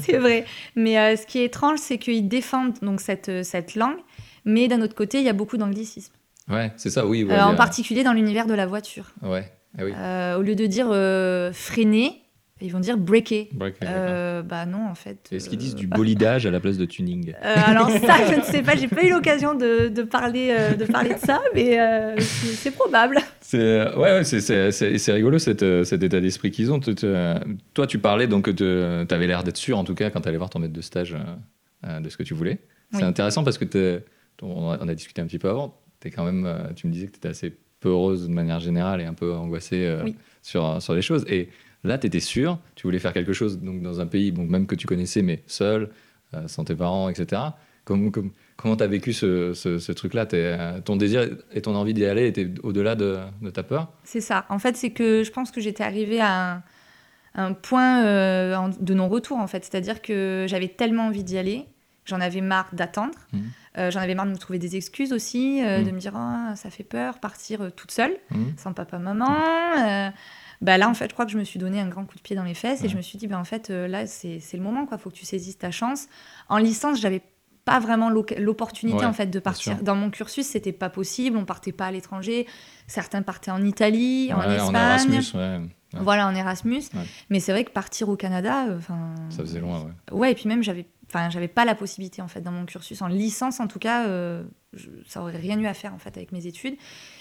[0.00, 0.44] c'est vrai.
[0.76, 3.98] Mais euh, ce qui est étrange, c'est qu'ils défendent donc cette, euh, cette langue,
[4.44, 6.12] mais d'un autre côté, il y a beaucoup d'anglicisme.
[6.50, 7.24] ouais, c'est ça, oui.
[7.24, 9.12] ouais, Euh, en particulier dans l'univers de la voiture.
[9.22, 9.50] Ouais.
[9.78, 9.92] Ah oui.
[9.96, 12.21] Euh, au lieu de dire euh, freiner,
[12.62, 13.48] ils vont dire breaker.
[13.84, 15.28] Euh, bah non, en fait.
[15.32, 18.36] Est-ce qu'ils euh, disent du bolidage à la place de tuning euh, alors ça, je
[18.36, 21.40] ne sais pas, j'ai pas eu l'occasion de, de parler, euh, de parler de ça,
[21.54, 23.18] mais euh, c'est probable.
[23.40, 26.72] C'est euh, ouais, ouais, c'est- c'est c'est- c'est rigolo cet, euh, cet état d'esprit qu'ils
[26.72, 26.80] ont.
[27.04, 27.38] Euh,
[27.74, 30.38] Toi, tu parlais donc tu avais l'air d'être sûr en tout cas quand tu allais
[30.38, 32.58] voir ton maître de stage euh, euh, de ce que tu voulais.
[32.92, 33.04] C'est Oui.
[33.04, 34.02] intéressant parce que
[34.42, 35.78] on a, on a discuté un petit peu avant.
[36.04, 39.00] Es quand même, euh, tu me disais que tu étais assez peureuse de manière générale
[39.00, 40.16] et un peu angoissée euh, Oui.
[40.42, 41.24] sur, sur les choses.
[41.28, 41.48] Et
[41.84, 44.66] là, tu étais sûr, tu voulais faire quelque chose donc, dans un pays donc, même
[44.66, 45.90] que tu connaissais, mais seul,
[46.34, 47.42] euh, sans tes parents, etc.
[47.84, 50.26] Comment comme, comment tu as vécu ce, ce- ce truc-là?
[50.34, 53.92] Euh, Ton désir et ton envie d'y aller étaient au-delà de, de ta peur?
[54.04, 54.46] C'est ça.
[54.48, 56.62] En fait, c'est que je pense que j'étais arrivée à un,
[57.34, 59.64] un point euh, de non-retour, en fait.
[59.64, 61.64] C'est-à-dire que j'avais tellement envie d'y aller,
[62.04, 63.14] j'en avais marre d'attendre.
[63.78, 65.84] Euh, j'en avais marre de me trouver des excuses aussi, Mhm.
[65.84, 68.52] de me dire Ah, ça fait peur, partir toute seule, Mhm.
[68.58, 69.28] sans papa, maman.
[69.28, 70.08] Euh,
[70.62, 72.22] bah là, en fait, je crois que je me suis donné un grand coup de
[72.22, 74.40] pied dans les fesses et je me suis dit, bah, en fait, euh, là, c'est
[74.54, 74.96] le moment, quoi.
[74.96, 76.06] Faut que tu saisisses ta chance.
[76.48, 77.20] En licence, j'avais
[77.64, 79.82] pas vraiment l'opportunité Ouais, en fait de partir.
[79.82, 81.36] Dans mon cursus, c'était pas possible.
[81.36, 82.46] On partait pas à l'étranger.
[82.86, 84.74] Certains partaient en Italie, en Espagne.
[84.74, 85.58] Erasmus, ouais.
[85.94, 86.00] Ouais.
[86.00, 86.82] Voilà, en Erasmus.
[87.28, 89.14] Mais c'est vrai que partir au Canada, euh, enfin.
[89.30, 90.12] Ça faisait loin, ouais.
[90.12, 93.02] Ouais, et puis même, j'avais enfin, j'avais pas la possibilité, en fait, dans mon cursus.
[93.02, 96.16] En licence, en tout cas, euh, je- ça aurait rien eu à faire, en fait,
[96.16, 96.74] avec mes études.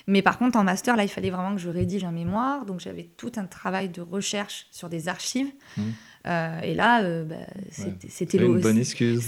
[0.08, 2.66] Mais par contre, en master, là, il fallait vraiment que je rédige un mémoire.
[2.66, 5.52] Donc, j'avais tout un travail de recherche sur des archives.
[5.78, 5.84] Mhm.
[6.28, 7.36] Euh, et là, euh, bah,
[7.72, 9.22] c'était c'était une bonne excuse.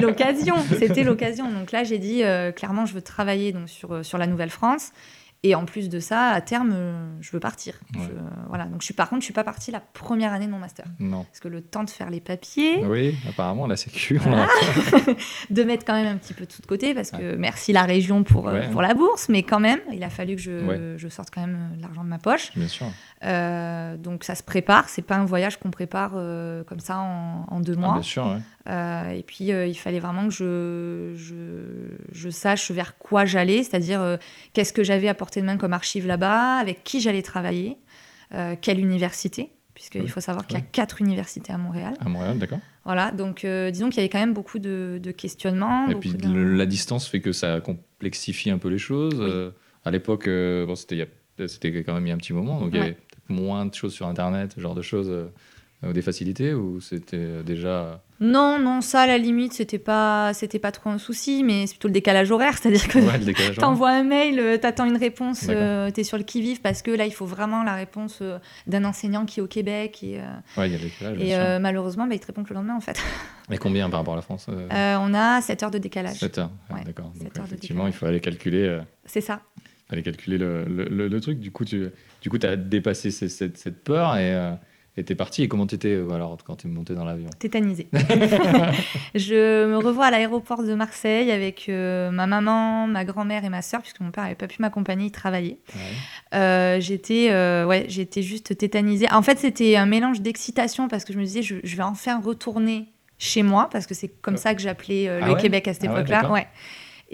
[0.00, 0.54] l'occasion.
[0.78, 1.50] C'était l'occasion.
[1.50, 2.22] Donc là, j'ai dit
[2.56, 4.92] clairement, je veux travailler donc, sur, sur la Nouvelle-France.
[5.46, 7.74] Et en plus de ça, à terme, euh, je veux partir.
[7.94, 8.00] Ouais.
[8.04, 8.64] Je- voilà.
[8.64, 10.86] Donc, je suis, par contre, je suis pas partie la première année de mon master.
[10.98, 11.24] Non.
[11.24, 14.18] Parce que le temps de faire les papiers, Oui, apparemment, la sécu.
[14.24, 14.30] Ah.
[14.30, 15.14] l'a-
[15.50, 18.24] de mettre quand même un petit peu tout de côté, parce que merci la région
[18.24, 18.70] pour, euh, Ouais.
[18.70, 21.56] pour la bourse, mais quand même, il a fallu que je, je sorte quand même
[21.76, 22.50] euh, l'argent de ma poche.
[22.56, 22.86] Bien sûr.
[23.24, 27.46] Euh, donc ça se prépare, c'est pas un voyage qu'on prépare euh, comme ça en,
[27.48, 27.92] en deux Ah, mois.
[27.94, 28.36] bien sûr.
[28.66, 31.34] Euh, et puis euh, il fallait vraiment que je, je,
[32.12, 34.16] je sache vers quoi j'allais, c'est-à-dire euh,
[34.54, 37.76] qu'est-ce que j'avais à portée de main comme archive là-bas, avec qui j'allais travailler,
[38.32, 40.08] euh, quelle université, puisqu'il Oui.
[40.08, 41.94] faut savoir qu'il y a quatre universités à Montréal.
[42.00, 42.60] À Montréal, d'accord.
[42.84, 45.88] Voilà, donc euh, disons qu'il y avait quand même beaucoup de, de questionnements.
[45.88, 49.14] Et puis de- le- la distance fait que ça complexifie un peu les choses.
[49.18, 49.26] Oui.
[49.28, 49.50] Euh,
[49.84, 51.06] à l'époque, bon, c'était
[51.84, 53.74] quand même il y a un petit moment, donc il y avait peut-être moins de
[53.74, 55.12] choses sur Internet, ce genre de choses,
[55.92, 58.00] des facilités, ou c'était euh, déjà...
[58.20, 61.74] Non, non, ça à la limite, c'était pas, c'était pas trop un souci, mais c'est
[61.74, 63.54] plutôt le décalage horaire, c'est-à-dire que Ouais.
[63.56, 67.06] T'envoies un mail, euh, t'attends une réponse, euh, t'es sur le qui-vive parce que là,
[67.06, 69.98] il faut vraiment la réponse euh, d'un enseignant qui est au Québec.
[70.02, 70.22] Et, euh,
[70.56, 72.80] Ouais, y a décalage, et euh, malheureusement, bah, il te répond que le lendemain, en
[72.80, 72.98] fait.
[73.50, 76.16] Et combien par rapport à la France euh, Euh, on a 7 heures de décalage.
[76.18, 77.12] 7 heures, Ah, ouais, d'accord.
[77.44, 79.40] effectivement, il faut aller calculer, euh, C'est ça.
[79.90, 81.40] aller calculer le, le- le- le truc.
[81.40, 81.88] Du coup, tu
[82.22, 84.52] du coup, as dépassé cette, cette peur et euh,
[84.96, 85.42] et t'es parti.
[85.42, 87.28] Et comment t'étais euh, alors quand t'es monté dans l'avion?
[87.38, 87.88] Tétanisée.
[89.14, 93.62] je me revois à l'aéroport de Marseille avec euh, ma maman, ma grand-mère et ma
[93.62, 95.58] sœur, puisque mon père n'avait pas pu m'accompagner, il travaillait.
[95.74, 96.38] Ouais.
[96.38, 99.10] Euh, j'étais euh, ouais, j'étais juste tétanisée.
[99.10, 102.20] En fait, c'était un mélange d'excitation parce que je me disais, je, je vais enfin
[102.20, 105.40] retourner chez moi, parce que c'est comme ça que j'appelais Ah le ouais?
[105.40, 106.30] Québec à cette Ah époque-là.
[106.30, 106.46] Ouais.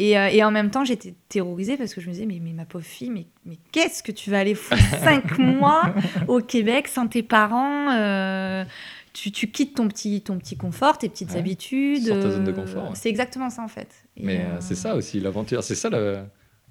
[0.03, 2.53] Et, euh, et en même temps, j'étais terrorisée parce que je me disais, mais, mais
[2.53, 5.95] ma pauvre fille, mais, mais qu'est-ce que tu vas aller foutre cinq mois
[6.27, 8.65] au Québec sans tes parents euh,
[9.13, 11.39] tu, tu quittes ton petit, ton petit confort, tes petites Ouais.
[11.39, 12.05] habitudes.
[12.07, 12.95] Sors ta zone de euh, confort, ouais.
[12.95, 13.89] C'est exactement ça, en fait.
[14.17, 15.63] Et, Mais c'est ça aussi l'aventure.
[15.65, 16.19] C'est ça le,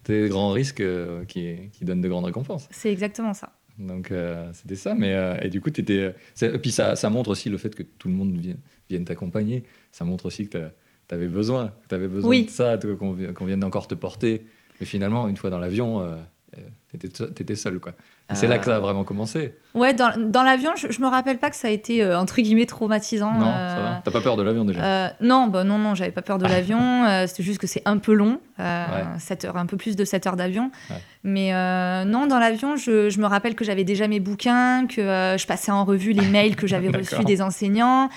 [0.04, 0.82] tes grands risques
[1.28, 2.68] qui, qui donnent de grandes récompenses.
[2.72, 3.52] C'est exactement ça.
[3.78, 4.94] Donc euh, c'était ça.
[4.96, 6.14] Mais euh, et du coup, t'étais.
[6.34, 8.58] c'est- Et puis ça, ça montre aussi le fait que tout le monde vienne,
[8.90, 9.64] vienne t'accompagner.
[9.92, 10.70] Ça montre aussi que
[11.10, 12.46] tu avais besoin, t'avais besoin Oui.
[12.46, 14.46] de ça, qu'on vi- qu'on vienne encore te porter.
[14.80, 16.16] Mais finalement, une fois dans l'avion, euh,
[16.58, 17.92] euh, t'étais seul, quoi.
[18.34, 19.56] C'est Euh, là que ça a vraiment commencé.
[19.74, 22.40] Ouais, dans, dans l'avion, je, je me rappelle pas que ça a été euh, entre
[22.42, 23.34] guillemets traumatisant.
[23.34, 24.02] non, euh, ça va.
[24.06, 26.46] T'as pas peur de l'avion déjà euh, non, bah non, non, j'avais pas peur de
[26.48, 26.80] l'avion.
[27.06, 29.20] euh, C'était juste que c'est un peu long, euh, Ouais.
[29.20, 30.70] 7 heures, un peu plus de 7 heures d'avion.
[30.92, 30.98] Ouais.
[31.24, 35.02] Mais euh, non, dans l'avion, je, je me rappelle que j'avais déjà mes bouquins, que
[35.02, 38.10] euh, je passais en revue les mails que j'avais reçus des enseignants.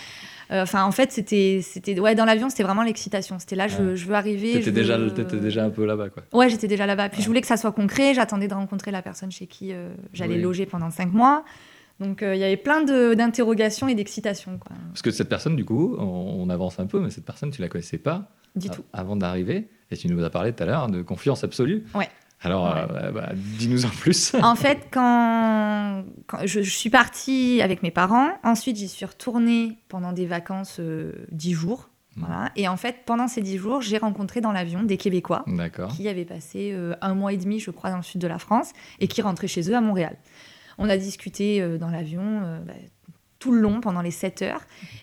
[0.53, 3.39] Euh, Enfin, en fait, c'était, c'était, ouais, dans l'avion, c'était vraiment l'excitation.
[3.39, 4.53] C'était là, je, veux arriver.
[4.53, 6.23] T'étais déjà, veux- t'étais déjà un peu là-bas, quoi.
[6.33, 7.09] Ouais, j'étais déjà là-bas.
[7.09, 8.13] Puis je voulais que ça soit concret.
[8.15, 10.43] J'attendais de rencontrer la personne chez qui euh, j'allais Oui.
[10.43, 11.45] loger pendant cinq mois.
[12.01, 14.59] Donc euh, il y avait plein d'interrogations et d'excitations.
[14.59, 14.77] quoi.
[14.89, 17.61] Parce que cette personne, du coup, on, on avance un peu, mais cette personne, tu
[17.63, 18.83] la connaissais pas Du tout.
[18.93, 19.69] avant d'arriver.
[19.91, 21.85] Et tu nous as parlé tout à l'heure de confiance absolue.
[21.95, 22.09] Ouais.
[22.45, 22.81] Alors, Ouais.
[22.91, 24.35] euh, bah, dis-nous en plus.
[24.43, 29.79] En fait, quand, quand je, je suis partie avec mes parents, ensuite j'y suis retournée
[29.89, 31.89] pendant des vacances euh, dix jours.
[32.17, 32.51] Voilà.
[32.57, 35.47] Et en fait, pendant ces dix jours, j'ai rencontré dans l'avion des Québécois
[35.97, 38.39] qui avaient passé euh, un mois et demi, je crois, dans le sud de la
[38.39, 40.17] France et qui rentraient chez eux à Montréal.
[40.79, 42.73] On a discuté dans l'avion bah,
[43.43, 44.61] tout le long, pendant les 7 heures.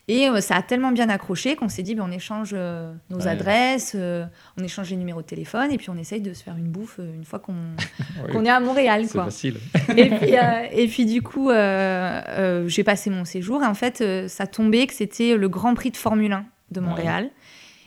[0.08, 3.18] Et euh, ça a tellement bien accroché qu'on s'est dit, bah, on échange euh, nos
[3.20, 3.28] Ouais.
[3.28, 4.26] adresses, euh,
[4.58, 7.00] on échange les numéros de téléphone et puis on essaye de se faire une bouffe
[7.00, 7.54] une fois qu'on
[8.34, 9.04] Oui, est à Montréal.
[9.08, 9.58] C'est facile.
[9.98, 10.36] et, puis,
[10.72, 15.36] et puis du coup, j'ai passé mon séjour et en fait, ça tombait que c'était
[15.36, 17.32] le Grand Prix de Formule 1 de Ouais.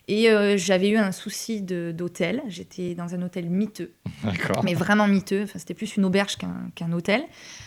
[0.08, 2.42] Et euh, j'avais eu un souci d'hôtel.
[2.48, 3.92] J'étais dans un hôtel miteux,
[4.24, 4.64] D'accord.
[4.64, 5.42] mais vraiment miteux.
[5.44, 6.36] Enfin, c'était plus une auberge
[6.74, 7.22] qu'un hôtel.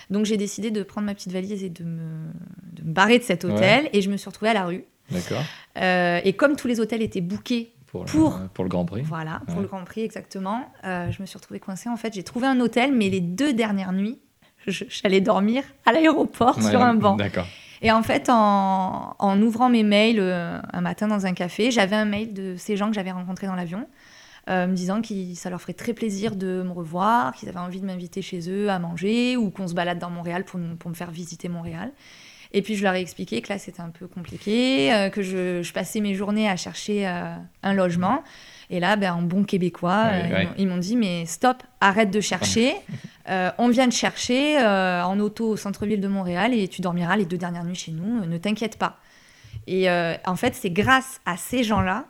[0.10, 2.28] Donc j'ai décidé de prendre ma petite valise et de me,
[2.74, 3.90] de me barrer de cet hôtel.
[3.94, 4.84] Et je me suis retrouvée à la rue.
[5.12, 5.44] D'accord.
[5.78, 8.06] Euh, et comme tous les hôtels étaient bookés Pour,
[8.54, 9.02] pour le Grand Prix.
[9.04, 9.62] voilà, pour Ouais.
[9.62, 10.66] le Grand Prix exactement.
[10.84, 11.90] Euh, je me suis retrouvée coincée.
[11.90, 14.20] En fait, j'ai trouvé un hôtel, mais les deux dernières nuits,
[14.68, 17.16] j'allais dormir à l'aéroport Ouais, sur un banc.
[17.16, 17.48] D'accord.
[17.86, 22.06] Et en fait, en, ouvrant mes mails euh, un matin dans un café, j'avais un
[22.06, 23.88] mail de ces gens que j'avais rencontrés dans l'avion,
[24.50, 27.80] euh, me disant que ça leur ferait très plaisir de me revoir, qu'ils avaient envie
[27.80, 31.12] de m'inviter chez eux à manger ou qu'on se balade dans Montréal pour me faire
[31.12, 31.92] visiter Montréal.
[32.54, 35.62] Et puis je leur ai expliqué que là c'était un peu compliqué, euh, que je,
[35.64, 38.24] je passais mes journées à chercher euh, un logement.
[38.72, 40.44] Et là, ben, en bon québécois, Ouais, euh, ils ouais.
[40.46, 42.74] m'ont- ils m'ont dit mais stop, arrête de chercher.
[43.58, 47.38] On vient de chercher en auto au centre-ville de Montréal et tu dormiras les deux
[47.38, 48.98] dernières nuits chez nous, ne t'inquiète pas.
[49.68, 52.06] Et en fait, c'est grâce à ces gens-là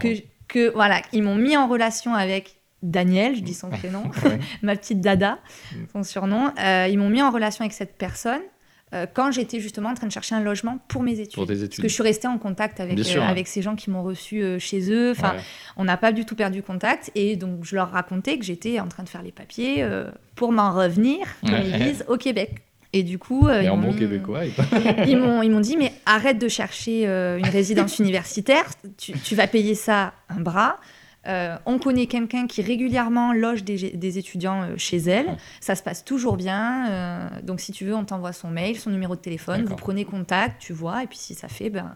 [0.00, 0.08] que,
[0.48, 4.04] que voilà, ils m'ont mis en relation avec Daniel, je dis son prénom,
[4.62, 5.38] ma petite Dada,
[5.72, 5.76] Mm.
[5.92, 6.52] son surnom.
[6.58, 8.40] Euh, ils m'ont mis en relation avec cette personne
[8.94, 11.34] euh, quand j'étais justement en train de chercher un logement pour mes études.
[11.34, 11.82] Pour tes Parce études.
[11.82, 14.42] que je suis restée en contact avec, sûr, euh, avec ces gens qui m'ont reçu
[14.42, 15.12] euh, chez eux.
[15.12, 15.40] Enfin, Ouais.
[15.76, 17.10] on n'a pas du tout perdu contact.
[17.14, 19.86] Et donc, je leur racontais que j'étais en train de faire les papiers
[20.34, 22.62] pour m'en revenir, ils disent, au Québec.
[22.94, 24.40] Et du coup, Et ils en m'ont bon québécois.
[24.44, 24.52] il-
[25.08, 28.66] ils m'ont ils m'ont dit mais arrête de chercher une résidence universitaire,
[28.98, 30.78] tu, tu vas payer ça un bras.
[31.28, 35.26] Euh, on connaît quelqu'un qui régulièrement loge des, des étudiants euh, chez elle.
[35.26, 35.36] Ouais.
[35.60, 36.90] Ça se passe toujours bien.
[36.90, 39.64] euh, donc si tu veux, on t'envoie son mail, son numéro de téléphone.
[39.64, 41.04] Vous prenez contact, tu vois.
[41.04, 41.94] Et puis si ça fait, ben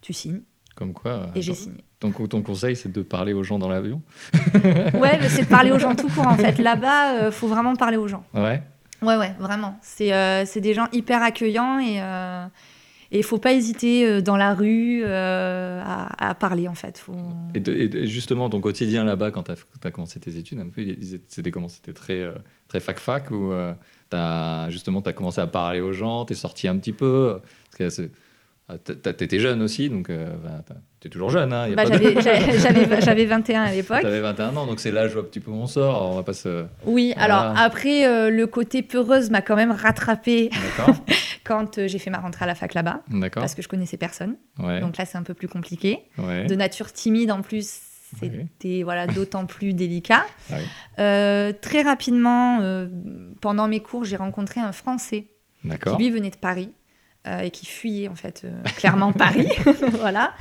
[0.00, 0.40] tu signes.
[0.74, 1.28] Comme quoi.
[1.34, 1.84] Et j'ai signé.
[2.00, 4.00] ton, ton conseil, c'est de parler aux gens dans l'avion.
[4.94, 6.58] Ouais, mais c'est de parler aux gens tout court en fait.
[6.62, 8.24] Là-bas, euh, faut vraiment parler aux gens.
[8.34, 8.62] Ouais.
[9.02, 9.78] Ouais, ouais, vraiment.
[9.82, 10.10] C'est
[10.46, 12.00] c'est des gens hyper accueillants et
[13.12, 16.98] euh, il faut pas hésiter euh, dans la rue euh, à, à parler en fait.
[16.98, 17.14] Faut...
[17.54, 20.58] Et, de- et de- et justement, ton quotidien là-bas, quand tu as, commencé tes études,
[20.60, 20.82] un peu,
[21.28, 21.68] c'était comment?
[21.68, 22.32] C'était très, euh,
[22.68, 23.72] très fac-fac ou euh,
[24.70, 27.38] justement, tu as commencé à parler aux gens, tu es sorti un petit peu?
[27.78, 28.10] Parce que
[28.68, 30.26] ah, T'étais jeune aussi, donc euh,
[31.00, 31.52] tu es toujours jeune.
[31.52, 34.02] Hein, Bah, de- j'avais- j'avais 21 à l'époque.
[34.02, 35.94] T'avais 21 ans, donc c'est l'âge où un petit peu on sort.
[35.94, 36.64] alors on va pas se.
[36.84, 37.38] Oui, Voilà.
[37.38, 40.96] alors après, euh, le côté peureuse m'a quand même rattrapée D'accord
[41.46, 44.36] quand euh, j'ai fait ma rentrée à la fac là-bas, parce que je connaissais personne.
[44.58, 44.80] Ouais.
[44.80, 46.04] Donc là, c'est un peu plus compliqué.
[46.18, 46.46] ouais.
[46.46, 47.80] De nature timide en plus,
[48.20, 50.24] c'était voilà, d'autant plus délicat.
[50.50, 50.64] Ah oui.
[50.98, 52.88] Euh, très rapidement, euh,
[53.40, 55.28] pendant mes cours, j'ai rencontré un Français
[55.62, 56.72] qui lui venait de Paris
[57.26, 59.48] euh, et qui fuyait en fait clairement Paris,
[59.92, 60.34] voilà,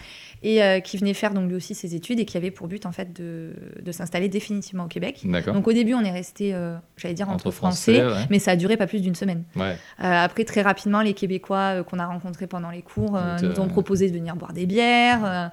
[0.43, 2.85] et euh, qui venait faire donc lui aussi ses études et qui avait pour but
[2.85, 5.25] en fait de, de s'installer définitivement au Québec.
[5.47, 8.27] Donc au début on est resté, euh, j'allais dire entre, Entre Français, Français, ouais.
[8.29, 9.43] mais ça a duré pas plus d'une semaine.
[9.55, 9.77] Ouais.
[10.03, 14.09] Euh, après très rapidement les Québécois qu'on a rencontrés pendant les cours nous ont proposé
[14.09, 15.51] de venir boire des bières.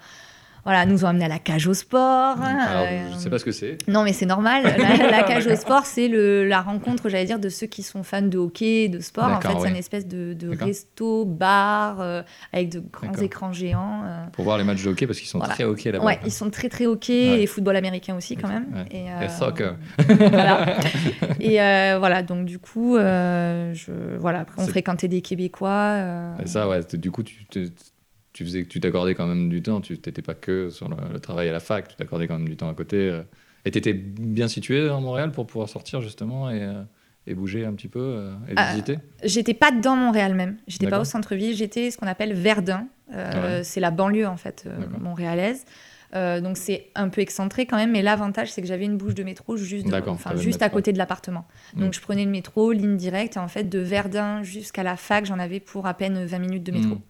[0.63, 2.41] Euh, voilà, nous ont amenés à la cage au sport.
[2.41, 3.79] Alors, euh, je sais pas ce que c'est.
[3.89, 4.63] non, mais c'est normal.
[4.63, 8.03] La, la cage au sport, c'est le- la rencontre, j'allais dire, de ceux qui sont
[8.03, 9.25] fans de hockey, de sport.
[9.25, 12.23] En fait, c'est une espèce de, resto, bar, euh,
[12.53, 14.03] avec de grands écrans géants.
[14.05, 14.25] euh.
[14.33, 15.55] Pour voir les matchs de hockey, parce qu'ils sont Voilà.
[15.55, 16.05] très hockey là-bas.
[16.05, 17.43] Ouais, ils sont très très hockey Ouais.
[17.43, 18.67] et football américain aussi quand même.
[18.75, 18.87] ouais.
[18.91, 19.77] Et, Et soccer.
[20.07, 20.77] voilà.
[21.41, 25.71] Et euh, voilà, donc du coup, euh, je, voilà, après on fréquentait des Québécois.
[25.71, 27.69] euh, Et ça, ouais, du coup, tu, te-
[28.33, 29.81] tu faisais, tu t'accordais quand même du temps.
[29.81, 32.49] Tu n'étais pas que sur le, le travail à la fac, tu t'accordais quand même
[32.49, 32.97] du temps à côté.
[32.97, 33.23] euh.
[33.65, 36.83] Et tu étais bien situé à Montréal pour pouvoir sortir justement et, euh,
[37.29, 38.99] et bouger un petit peu euh, et Ah, visiter?
[39.23, 40.57] J'étais pas dans Montréal même.
[40.67, 41.55] J'étais pas au centre-ville.
[41.55, 42.89] J'étais ce qu'on appelle Verdun.
[43.15, 43.65] Euh, Ouais.
[43.65, 45.65] C'est la banlieue en fait euh, montréalaise.
[46.15, 49.15] Euh, donc c'est un peu excentré quand même, mais l'avantage c'est que j'avais une bouche
[49.15, 51.47] de métro juste, de- enfin, juste à côté de l'appartement.
[51.75, 51.95] Donc Mm.
[51.95, 55.39] je prenais le métro, ligne directe, et en fait de Verdun jusqu'à la fac, j'en
[55.39, 56.97] avais pour à peine 20 minutes de métro.
[56.97, 57.01] Mm.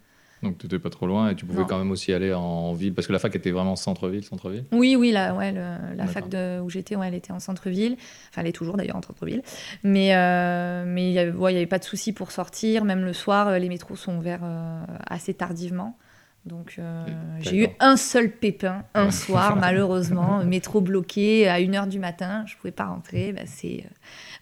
[0.42, 1.66] Donc tu n'étais pas trop loin et tu pouvais Non.
[1.66, 4.64] quand même aussi aller en ville parce que la fac était vraiment centre-ville, centre-ville.
[4.72, 7.92] Oui, oui, la, ouais, le- la fac de, où j'étais, ouais, elle était en centre-ville.
[8.30, 9.42] Enfin, elle est toujours d'ailleurs en centre-ville.
[9.84, 12.84] Mais euh, mais il n'y ouais, avait pas de souci pour sortir.
[12.84, 15.96] Même le soir, euh, les métros sont ouverts euh, assez tardivement.
[16.44, 17.06] Donc euh,
[17.40, 22.56] j'ai eu un seul pépin un soir, malheureusement, métro bloqué à 1h du matin, je
[22.56, 23.32] pouvais pas rentrer.
[23.32, 23.88] Bah, c'est euh,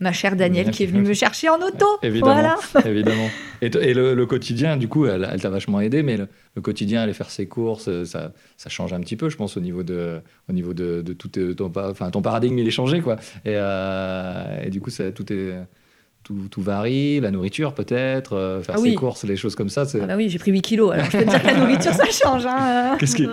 [0.00, 1.86] ma chère Danielle qui est venue me chercher en auto.
[2.02, 2.32] Évidemment.
[2.32, 2.56] Voilà.
[2.86, 3.28] Évidemment.
[3.60, 6.62] Et, et le, le quotidien, du coup, elle, elle t'a vachement aidé, mais le, le
[6.62, 9.60] quotidien, aller faire ses courses, euh, ça, ça change un petit peu, je pense, au
[9.60, 13.16] niveau de, au niveau de, de tout ton, enfin, ton paradigme, il est changé, quoi.
[13.44, 15.54] Et, euh, et du coup, ça, tout est.
[16.30, 19.84] Tout, tout varie, la nourriture peut-être, euh, faire Ah ses courses, les choses comme ça.
[19.84, 20.92] c'est- Ah bah oui, j'ai pris 8 kilos.
[20.92, 22.46] Alors je peux te dire que la nourriture, ça change.
[22.46, 22.96] hein.
[23.00, 23.26] Qu'est-ce qui-.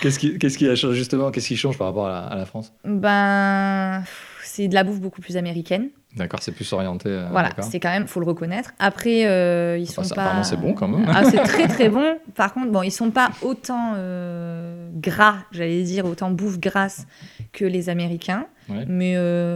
[0.00, 2.36] Qu'est-ce qui, qu'est-ce qui a changé justement Qu'est-ce qui change par rapport à la, à
[2.36, 2.72] la France?
[2.84, 4.04] Ben,
[4.44, 5.88] c'est de la bouffe beaucoup plus américaine.
[6.16, 7.08] D'accord, c'est plus orienté.
[7.08, 8.72] euh, voilà, c'est quand même, faut le reconnaître.
[8.78, 10.20] Après, euh, ils sont Enfin, ça, pas.
[10.22, 11.04] apparemment, c'est bon quand même.
[11.08, 12.18] Ah, c'est très très bon.
[12.34, 17.06] Par contre, bon, ils sont pas autant euh, gras, j'allais dire, autant bouffe grasse
[17.52, 18.86] que les Américains, Ouais.
[18.88, 19.12] mais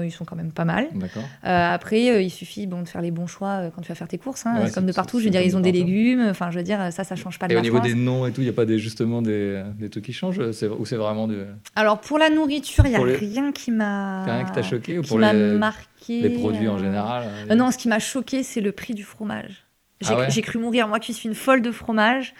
[0.06, 0.86] ils sont quand même pas mal.
[0.94, 1.22] D'accord.
[1.42, 4.44] Après, il suffit bon, de faire les bons choix quand tu vas faire tes courses.
[4.44, 4.60] hein.
[4.64, 5.18] Ouais, comme de partout.
[5.18, 6.26] Je veux dire, ils ont de des légumes.
[6.28, 7.88] Enfin, je veux dire, ça, ça change pas de Et la au niveau France.
[7.88, 10.38] des noms et tout, il n'y a pas des, justement des, des trucs qui changent
[10.40, 11.36] Ou c'est vraiment du.
[11.74, 14.98] Alors, pour la nourriture, il n'y a les- rien qui m'a Rien que t'as choqué
[14.98, 15.26] ou qui pour les,
[16.08, 19.02] les produits en euh, général Euh, non, ce qui m'a choqué, c'est le prix du
[19.04, 19.66] fromage.
[20.00, 20.86] J'ai Ah ouais cru mourir.
[20.88, 22.34] Moi qui suis une folle de fromage,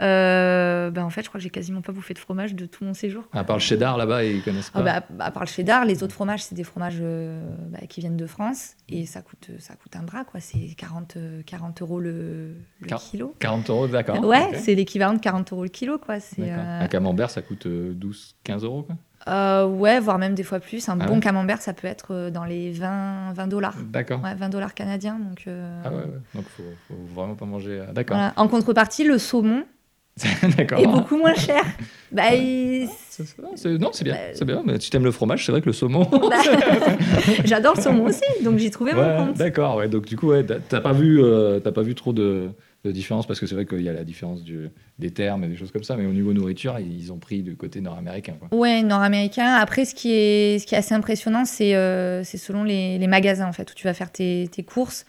[0.00, 2.84] euh, ben en fait, je crois que j'ai quasiment pas bouffé de fromage de tout
[2.84, 3.24] mon séjour.
[3.32, 4.78] À part le cheddar là-bas, ils connaissent pas.
[4.80, 8.00] Ah bah, à part le cheddar, les autres fromages, c'est des fromages euh, bah, qui
[8.00, 10.40] viennent de France et ça coûte, ça coûte un bras, quoi.
[10.40, 13.34] C'est 40, euh, 40 euros le, le Quar- kilo.
[13.40, 14.24] 40 euros, d'accord.
[14.24, 16.16] Ouais, c'est l'équivalent de 40 euros le kilo, quoi.
[16.38, 18.84] Euh, Un camembert, ça coûte euh, 12, 15 euros.
[18.84, 18.96] Quoi.
[19.28, 20.88] Euh, ouais, voire même des fois plus.
[20.88, 23.76] Un Ah bon ouais camembert, ça peut être euh, dans les 20, 20 dollars.
[23.78, 24.22] D'accord.
[24.22, 25.18] Ouais, 20 dollars canadiens.
[25.18, 26.04] Donc, euh, Ah ouais, ouais.
[26.34, 27.82] donc faut, faut vraiment pas manger.
[27.92, 28.16] D'accord.
[28.16, 28.32] voilà.
[28.36, 29.64] En contrepartie, le saumon
[30.22, 31.62] est beaucoup moins cher.
[32.12, 34.14] Bah, il- c'est- non, c'est- Non, c'est bien.
[34.14, 34.62] Bah, C'est bien.
[34.64, 36.02] Mais si t'aimes le fromage, c'est vrai que le saumon.
[36.10, 36.36] bah,
[37.44, 39.36] J'adore le saumon aussi, donc j'y trouvais mon compte.
[39.36, 39.76] d'accord.
[39.76, 39.88] Ouais.
[39.88, 42.48] Donc du coup, ouais, t'as- pas vu, euh, pas vu trop de,
[42.84, 45.48] de différence parce que c'est vrai qu'il y a la différence du, des termes et
[45.48, 48.36] des choses comme ça, mais au niveau nourriture, ils ont pris du côté nord-américain.
[48.52, 49.54] Ouais, nord-américain.
[49.54, 53.06] Après, ce qui est, ce qui est assez impressionnant, c'est euh, c'est selon les, les
[53.06, 55.04] magasins en fait où tu vas faire tes, tes courses.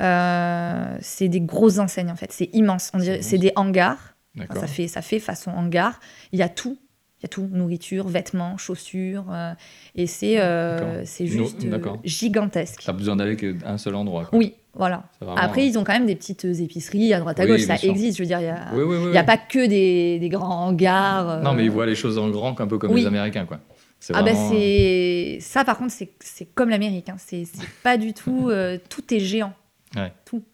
[0.00, 2.90] Euh, c'est des grosses enseignes en fait, c'est immense.
[2.94, 4.14] On dirait, C'est des hangars.
[4.38, 5.98] Enfin, ça fait, ça fait façon hangar.
[6.32, 6.76] Il y a tout.
[7.20, 9.24] Il y a tout, nourriture, vêtements, chaussures.
[9.32, 9.54] euh,
[9.94, 12.82] et c'est euh, c'est juste euh, gigantesque.
[12.84, 14.26] T'as besoin d'aller qu'un seul endroit.
[14.26, 14.38] quoi.
[14.38, 15.04] Oui, voilà.
[15.18, 17.62] C'est vraiment- Après, ils ont quand même des petites épiceries à droite à Oui, gauche.
[17.62, 18.18] Ça existe.
[18.18, 21.28] Je veux dire, il n'y a, Oui, oui, pas que des, des grands hangars.
[21.30, 23.58] euh, Non, mais ils voient les choses en grand, un peu comme les Américains, quoi.
[23.98, 27.16] C'est Ah ben vraiment, euh, c'est ça par contre c'est c'est comme l'Amérique hein.
[27.16, 29.54] c'est c'est pas du tout euh, tout est géant.
[29.96, 30.02] Ils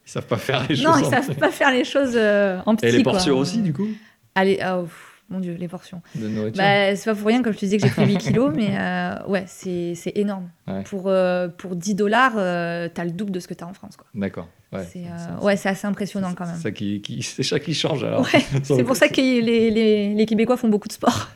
[0.05, 0.85] savent pas faire les choses.
[0.85, 3.11] Non ils en- savent pas faire les choses euh, en petit Et les quoi.
[3.11, 3.87] portions aussi, du coup,
[4.33, 4.85] Allez oh,
[5.33, 6.01] mon dieu les portions.
[6.15, 6.57] de nourriture.
[6.63, 8.77] Bah c'est pas pour rien comme je te disais que j'ai pris 8 kilos mais
[8.77, 10.49] euh, ouais c'est c'est énorme.
[10.67, 10.83] Ouais.
[10.83, 13.97] Pour euh, pour 10 dollars euh, t'as le double de ce que t'as en France
[13.97, 14.07] quoi.
[14.15, 14.47] D'accord.
[14.71, 14.87] Ouais.
[14.91, 15.03] c'est
[15.43, 16.55] ouais c'est assez impressionnant quand même.
[16.55, 18.21] C'est ça qui, qui- c'est ça qui change alors.
[18.33, 21.29] Ouais, c'est pour ça que les, les, les Québécois font beaucoup de sport.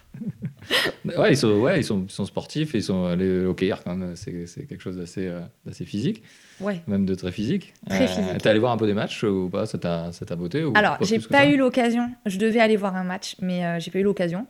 [1.06, 3.84] Ouais, ils sont, ouais, ils sont, ils sont sportifs et ils sont allés au hockeyeur
[3.84, 4.16] quand même.
[4.16, 5.32] C'est, c'est quelque chose d'assez,
[5.66, 6.24] d'assez physique,
[6.60, 6.82] Ouais.
[6.88, 7.74] même de très physique.
[7.89, 8.38] Très physique.
[8.41, 9.65] T'es allé voir un peu des matchs ou pas?
[9.65, 12.10] Ça t'a, ça t'a botté ou Alors, j'ai pas eu l'occasion.
[12.26, 14.48] Je devais aller voir un match, mais euh, j'ai pas eu l'occasion.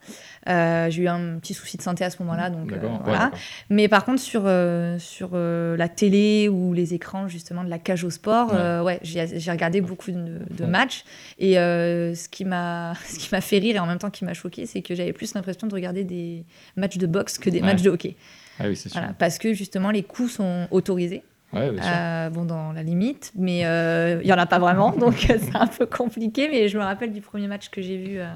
[0.48, 3.32] Euh, j'ai eu un petit souci de santé à ce moment-là, donc euh, ouais, voilà.
[3.70, 7.80] mais par contre, sur euh, sur euh, la télé ou les écrans justement de la
[7.80, 8.60] cage au sport, Ouais.
[8.60, 11.04] euh, ouais, j'ai regardé beaucoup de, matchs.
[11.40, 14.24] Et euh, ce qui m'a ce qui m'a fait rire et en même temps qui
[14.26, 17.62] m'a choqué, c'est que j'avais plus l'impression de regarder des matchs de boxe que des
[17.62, 18.16] matchs de hockey.
[18.60, 19.00] Ah oui, c'est sûr.
[19.00, 21.24] Voilà, parce que justement les coups sont autorisés.
[21.54, 21.72] Ouais.
[21.82, 25.38] Euh, bon, dans la limite, mais euh, il y en a pas vraiment, donc euh,
[25.40, 26.50] c'est un peu compliqué.
[26.50, 28.28] Mais je me rappelle du premier match que j'ai vu euh,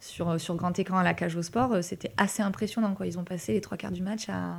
[0.00, 2.94] sur, sur grand écran à la cage au sport, euh, c'était assez impressionnant.
[2.94, 3.06] Quoi.
[3.06, 4.56] Ils ont passé les trois quarts du match à,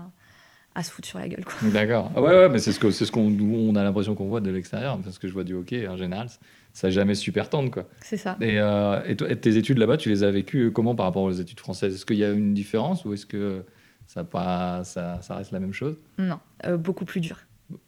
[0.75, 1.43] à se foutre sur la gueule.
[1.73, 2.11] D'accord.
[2.15, 4.51] Ah ouais, ouais, mais c'est ce, c'est ce qu'on on a l'impression qu'on voit de
[4.51, 6.27] l'extérieur, parce que je vois du hockey en général,
[6.73, 7.85] ça jamais super tendre quoi.
[8.01, 8.37] C'est ça.
[8.41, 11.23] Et, euh, et, toi, et tes études là-bas, tu les as vécues comment par rapport
[11.23, 11.95] aux études françaises?
[11.95, 13.65] Est-ce qu'il y a une différence ou est-ce que
[14.05, 15.97] ça, pas, ça, ça reste la même chose?
[16.19, 17.39] Non, euh, beaucoup plus dur.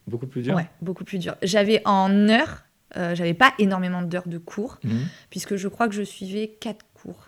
[0.08, 1.36] Beaucoup plus dur Ouais, beaucoup plus dur.
[1.42, 2.63] J'avais en heures,
[2.98, 5.06] euh, j'avais pas énormément d'heures de cours, Mhm.
[5.30, 7.28] puisque je crois que je suivais quatre cours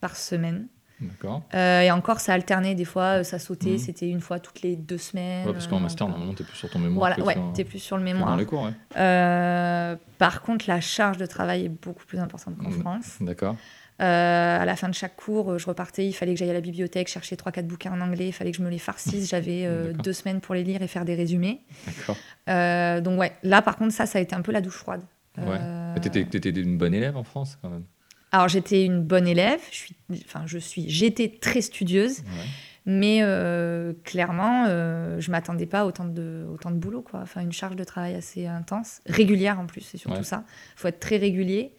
[0.00, 0.66] par semaine.
[1.00, 1.42] D'accord.
[1.54, 2.74] Euh, et encore, ça alternait.
[2.74, 3.72] Des fois, euh, ça sautait.
[3.72, 3.78] Mhm.
[3.78, 5.46] C'était une fois toutes les deux semaines.
[5.46, 7.64] Ouais, parce qu'en euh, master, normalement, t'es plus sur ton mémoire Voilà, ouais, sur- t'es
[7.64, 8.36] plus sur le que dans mémoire.
[8.36, 8.62] les cours.
[8.62, 8.72] Ouais.
[8.96, 12.80] Euh, par contre, la charge de travail est beaucoup plus importante qu'en Mm.
[12.80, 13.16] France.
[13.20, 13.56] D'accord.
[14.02, 16.54] Euh, à la fin de chaque cours, euh, je repartais, il fallait que j'aille à
[16.54, 19.28] la bibliothèque chercher 3-4 bouquins en anglais, il fallait que je me les farcisse.
[19.30, 21.60] J'avais euh, deux semaines pour les lire et faire des résumés.
[22.48, 25.02] Euh, donc, ouais, là, par contre, ça, ça a été un peu la douche froide.
[25.38, 25.58] Ouais.
[26.00, 27.84] T'étais, t'étais une bonne élève en France quand même.
[28.32, 32.44] Alors, j'étais une bonne élève, je suis, enfin, je suis, j'étais très studieuse, Ouais.
[32.86, 33.18] mais
[34.02, 37.20] clairement, je m'attendais pas à autant de, autant de boulot, quoi.
[37.22, 40.24] Enfin, une charge de travail assez intense, régulière en plus, c'est surtout Ouais.
[40.24, 40.42] ça.
[40.76, 41.74] Il faut être très régulier.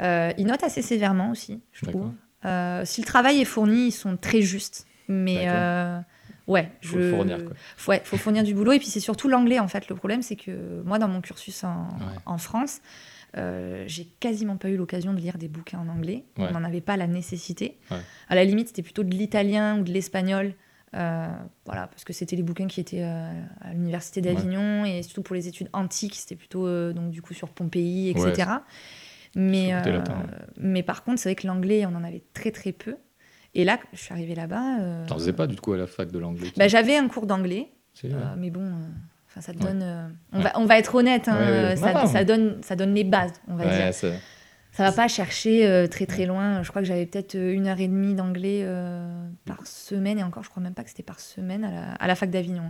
[0.00, 2.12] Euh, ils notent assez sévèrement aussi, je trouve.
[2.44, 4.86] Euh, si le travail est fourni, ils sont très justes.
[5.08, 5.98] Mais euh,
[6.46, 7.54] ouais, Faut fournir, quoi.
[7.76, 8.72] Faut, ouais, faut fournir du boulot.
[8.72, 9.88] Et puis c'est surtout l'anglais en fait.
[9.88, 12.14] Le problème, c'est que moi, dans mon cursus en, Ouais.
[12.26, 12.80] en France,
[13.36, 16.24] euh, j'ai quasiment pas eu l'occasion de lire des bouquins en anglais.
[16.38, 16.46] Ouais.
[16.48, 17.78] On n'en avait pas la nécessité.
[18.28, 20.54] À la limite, c'était plutôt de l'italien ou de l'espagnol.
[20.94, 21.26] euh,
[21.66, 25.34] voilà, parce que c'était les bouquins qui étaient euh, à l'université d'Avignon et surtout pour
[25.36, 28.24] les études antiques, c'était plutôt euh, donc du coup sur Pompéi, etc.
[28.48, 28.58] Ouais,
[29.36, 29.80] mais, euh,
[30.60, 32.96] mais par contre, c'est vrai que l'anglais, on en avait très très peu.
[33.54, 34.80] Et là, je suis arrivée là-bas.
[34.80, 37.26] euh, T'en faisais pas du coup à la fac de l'anglais bah, j'avais un cours
[37.26, 37.68] d'anglais,
[38.04, 38.72] euh, mais bon, euh,
[39.26, 39.82] enfin, ça te donne.
[40.32, 40.42] on, Ouais.
[40.44, 42.06] va, on va être honnête, hein, Ouais, ça, Non, non.
[42.06, 43.94] ça donne, ça donne les bases, on va dire.
[43.94, 44.18] c'est-
[44.72, 46.62] Ça va pas chercher très très loin.
[46.62, 48.64] Je crois que j'avais peut-être une heure et demie d'anglais
[49.44, 52.06] par semaine, et encore, je crois même pas que c'était par semaine à la, à
[52.06, 52.62] la fac d'Avignon.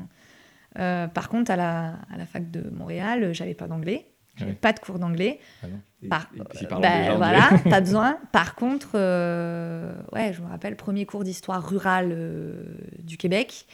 [0.77, 1.09] hein.
[1.13, 4.07] Par contre, à la, à la fac de Montréal, j'avais pas d'anglais.
[4.37, 4.57] J'avais Ouais.
[4.57, 5.41] pas de cours d'anglais.
[5.63, 5.67] Ah
[6.09, 6.29] Par-
[6.71, 7.17] anglais.
[7.17, 8.19] voilà, pas besoin.
[8.33, 12.63] Par contre, euh, ouais, je me rappelle, premier cours d'histoire rurale euh,
[13.01, 13.67] du Québec.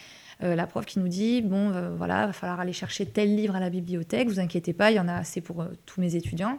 [0.43, 3.61] euh, la prof qui nous dit bon, voilà, va falloir aller chercher tel livre à
[3.61, 4.29] la bibliothèque.
[4.29, 6.59] Vous inquiétez pas, il y en a assez pour tous mes étudiants.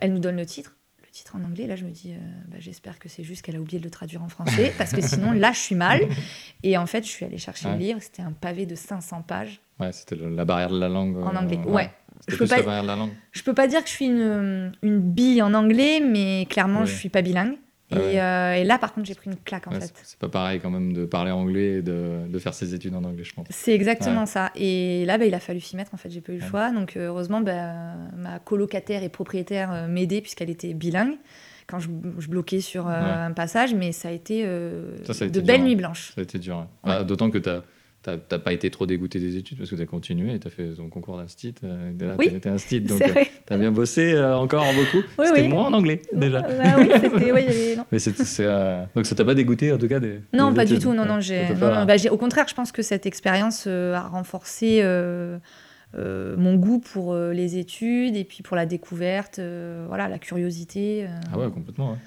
[0.00, 0.76] Elle nous donne le titre,
[1.12, 1.66] titre en anglais.
[1.66, 2.16] Là, je me dis, euh,
[2.48, 5.00] bah, j'espère que c'est juste qu'elle a oublié de le traduire en français, parce que
[5.02, 6.00] sinon, là, je suis mal.
[6.62, 7.74] Et en fait, je suis allée chercher Ouais.
[7.74, 7.98] le livre.
[8.02, 11.16] C'était un pavé de 500 pages Ouais, c'était la barrière de la langue.
[11.18, 11.58] en euh, anglais.
[11.66, 11.90] Ouais.
[12.20, 13.10] C'était Je peux pas- la barrière de la langue.
[13.32, 16.86] Je peux pas dire que je suis une, une bille en anglais, mais clairement, Ouais.
[16.86, 17.56] je suis pas bilingue.
[17.92, 18.20] Ah et, ouais.
[18.20, 19.92] euh, et là, par contre, j'ai pris une claque, en Ouais, fait.
[20.02, 23.04] c'est- pas pareil quand même de parler anglais et de, de faire ses études en
[23.04, 23.46] anglais, je pense.
[23.50, 24.50] C'est exactement ça.
[24.56, 25.92] Et là, bah, il a fallu s'y mettre.
[25.94, 26.70] En fait, j'ai pas eu le choix.
[26.70, 27.72] Donc, euh, heureusement, bah,
[28.16, 31.14] ma colocataire et propriétaire euh, m'aidait puisqu'elle était bilingue
[31.66, 31.88] quand je,
[32.18, 33.10] je bloquais sur euh, Ouais.
[33.10, 33.74] un passage.
[33.74, 35.76] Mais ça a été, euh, Ça, ça a de belles nuits hein.
[35.76, 36.12] blanches.
[36.14, 36.56] Ça a été dur.
[36.58, 36.64] ouais.
[36.84, 37.62] Bah, D'autant que t'as
[38.02, 40.50] t'as pas été trop dégoûté des études parce que tu as continué et tu as
[40.50, 41.54] fait ton concours d'instit.
[41.62, 42.30] Euh, Oui.
[42.30, 43.30] t'es- t'es instit, donc vrai.
[43.46, 45.04] tu as bien bossé euh, encore beaucoup.
[45.18, 45.48] Oui, C'était oui.
[45.48, 46.44] moins en anglais déjà.
[46.64, 47.42] Ah oui, c'était- oui,
[48.40, 50.20] euh, Donc ça t'a pas dégoûté en tout cas des.
[50.32, 50.92] Non, des pas du tout.
[50.94, 54.02] Non, non, j'ai, pas- bah, j'ai- au contraire, je pense que cette expérience euh, a
[54.08, 55.38] renforcé euh,
[55.96, 60.18] euh, mon goût pour euh, les études et puis pour la découverte, euh, voilà, la
[60.18, 61.04] curiosité.
[61.04, 61.08] euh.
[61.32, 61.92] Ah ouais, complètement.
[61.92, 61.98] ouais.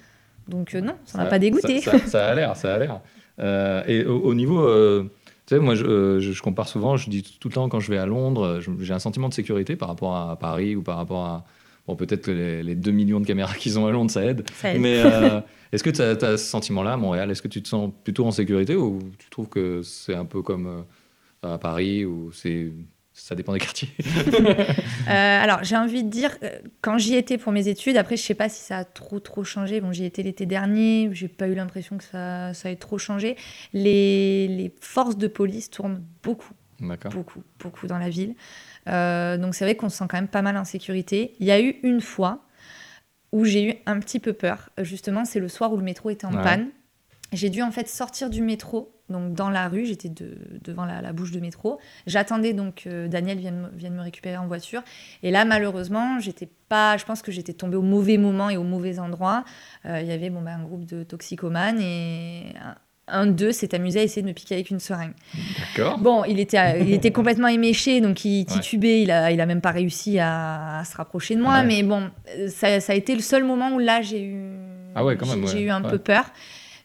[0.47, 1.81] Donc euh, non, ça m'a pas dégoûté.
[1.81, 2.99] Ça, ça- ça a l'air, ça a l'air.
[3.39, 5.09] Euh, et au, au niveau, euh,
[5.47, 6.97] tu sais, moi, je, euh, je- je compare souvent.
[6.97, 9.33] Je dis tout le temps quand je vais à Londres, je- j'ai un sentiment de
[9.33, 11.45] sécurité par rapport à Paris ou par rapport à
[11.87, 14.43] bon, peut-être que les, les 2 millions de caméras qu'ils ont à Londres, ça aide.
[14.55, 14.81] Ça aide.
[14.81, 15.39] Mais euh,
[15.71, 17.29] est-ce que tu as, ce sentiment-là à Montréal?
[17.29, 20.41] Est-ce que tu te sens plutôt en sécurité ou tu trouves que c'est un peu
[20.41, 20.65] comme
[21.43, 22.71] euh, à Paris ou c'est
[23.17, 23.89] ça dépend des quartiers
[25.07, 26.49] Euh, alors, j'ai envie de dire, euh,
[26.81, 29.43] quand j'y étais pour mes études, après, je sais pas si ça a trop, trop
[29.43, 29.79] changé.
[29.79, 33.35] Bon, j'y étais l'été dernier, j'ai pas eu l'impression que ça, ça ait trop changé.
[33.71, 37.11] Les, les forces de police tournent beaucoup, D'accord.
[37.11, 38.33] beaucoup, beaucoup dans la ville.
[38.87, 41.35] Euh, donc, c'est vrai qu'on se sent quand même pas mal en sécurité.
[41.39, 42.41] Il y a eu une fois
[43.31, 44.69] où j'ai eu un petit peu peur.
[44.79, 46.41] Justement, c'est le soir où le métro était en Ouais.
[46.43, 46.69] panne.
[47.33, 51.01] J'ai dû en fait sortir du métro, donc dans la rue, j'étais de- devant la,
[51.01, 51.79] la bouche de métro.
[52.07, 54.83] J'attendais donc euh, Daniel vienne, me- vienne me récupérer en voiture.
[55.23, 56.97] Et là, malheureusement, j'étais pas.
[56.97, 59.43] Je pense que j'étais tombée au mauvais moment et au mauvais endroit.
[59.85, 62.75] Euh, Il y avait bon, bah, un groupe de toxicomanes et un-
[63.07, 65.13] un d'eux s'est amusé à essayer de me piquer avec une seringue.
[65.59, 65.97] D'accord.
[65.99, 68.45] Bon, il était, il était complètement éméché, donc il Ouais.
[68.45, 71.59] titubait, il a, il a même pas réussi à, à se rapprocher de moi.
[71.59, 71.65] Ouais.
[71.65, 72.09] Mais bon,
[72.49, 74.57] ça, ça a été le seul moment où là j'ai eu,
[74.95, 76.25] Ah ouais, quand même, j'ai- eu un peu peur.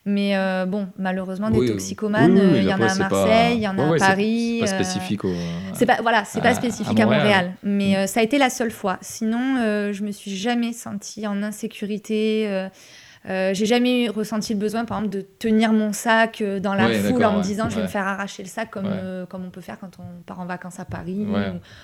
[0.05, 3.55] Mais euh, bon, malheureusement, des toxicomanes, oui, euh, oui, il y en a à Marseille,
[3.57, 4.61] il y en a Ouais, à Paris.
[4.65, 5.33] C'est pas euh, spécifique au.
[5.73, 7.21] c'est pas, voilà, c'est pas spécifique à Montréal.
[7.21, 8.97] Montréal, mais ça a été la seule fois.
[9.01, 9.57] Sinon,
[9.91, 12.69] je me suis jamais sentie en insécurité.
[13.29, 16.87] Euh, j'ai jamais ressenti le besoin, par exemple, de tenir mon sac euh, dans la
[16.87, 19.45] Ouais, foule en me disant je vais me faire arracher le sac comme, euh, comme
[19.45, 21.25] on peut faire quand on part en vacances à Paris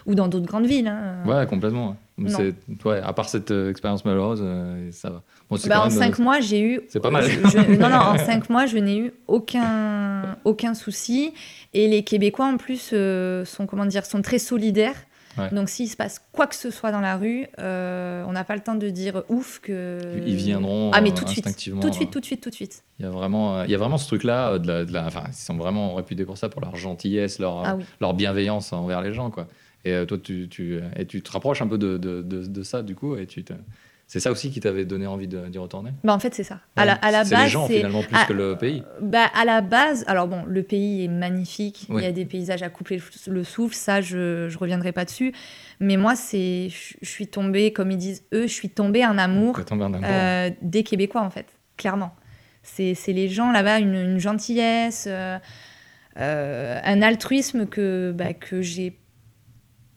[0.05, 0.87] ou, ou dans d'autres grandes villes.
[0.87, 1.23] hein.
[1.25, 1.95] Ouais, complètement.
[2.27, 5.21] c'est- ouais, à part cette euh, expérience malheureuse, euh, ça va.
[5.49, 6.81] Bon, Bah, en même, cinq euh, mois, j'ai eu.
[6.89, 7.23] c'est pas mal.
[7.23, 11.33] je- je- non, non, en cinq mois, je n'ai eu aucun, aucun souci.
[11.73, 14.95] Et les Québécois, en plus, euh, sont, comment dire, sont très solidaires.
[15.37, 15.49] Ouais.
[15.51, 18.55] Donc, s'il se passe quoi que ce soit dans la rue, euh, on n'a pas
[18.55, 20.21] le temps de dire ouf que.
[20.25, 21.45] Ils viendront Ah, mais tout de suite.
[21.45, 21.81] instinctivement.
[21.81, 22.83] Tout de suite, euh, tout de suite, tout de suite.
[22.99, 25.05] Il y a vraiment, euh, il y a vraiment ce truc-là de la, de la-
[25.05, 27.83] enfin, ils sont vraiment réputés pour ça, pour leur gentillesse, leur, Ah oui.
[28.01, 29.47] leur bienveillance envers les gens, quoi.
[29.85, 32.81] Et toi, tu, tu, et tu te rapproches un peu de, de, de, de ça,
[32.81, 33.45] du coup, et tu.
[34.07, 35.91] C'est ça aussi qui t'avait donné envie d'y retourner?
[36.03, 36.61] Bah, en fait, c'est ça.
[36.77, 38.83] À la, à la c'est base, les gens finalement plus que le pays.
[39.01, 42.01] Bah, à la base, alors bon, le pays est magnifique, Oui.
[42.01, 45.03] il y a des paysages à couper le- le souffle, ça je, je reviendrai pas
[45.05, 45.33] dessus.
[45.79, 49.63] Mais moi, c'est, je suis tombée, comme ils disent eux, je suis tombée en amour
[49.65, 50.07] tombé en amour.
[50.09, 51.45] euh, des Québécois en fait,
[51.75, 52.15] clairement.
[52.63, 55.37] C'est, c'est les gens là-bas, une, une gentillesse, euh,
[56.19, 58.97] euh, un altruisme que, bah, que j'ai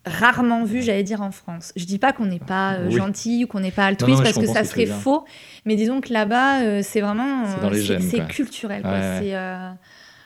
[0.07, 1.73] rarement vu, j'allais dire, en France.
[1.77, 2.93] Je dis pas qu'on n'est pas euh, Oui.
[2.97, 5.25] gentil ou qu'on n'est pas altruiste non, parce que ça serait faux,
[5.65, 7.45] mais disons que là-bas, euh, c'est vraiment.
[7.75, 8.83] C'est euh, culturel.
[8.85, 9.35] Ouais, ouais.
[9.35, 9.71] Euh,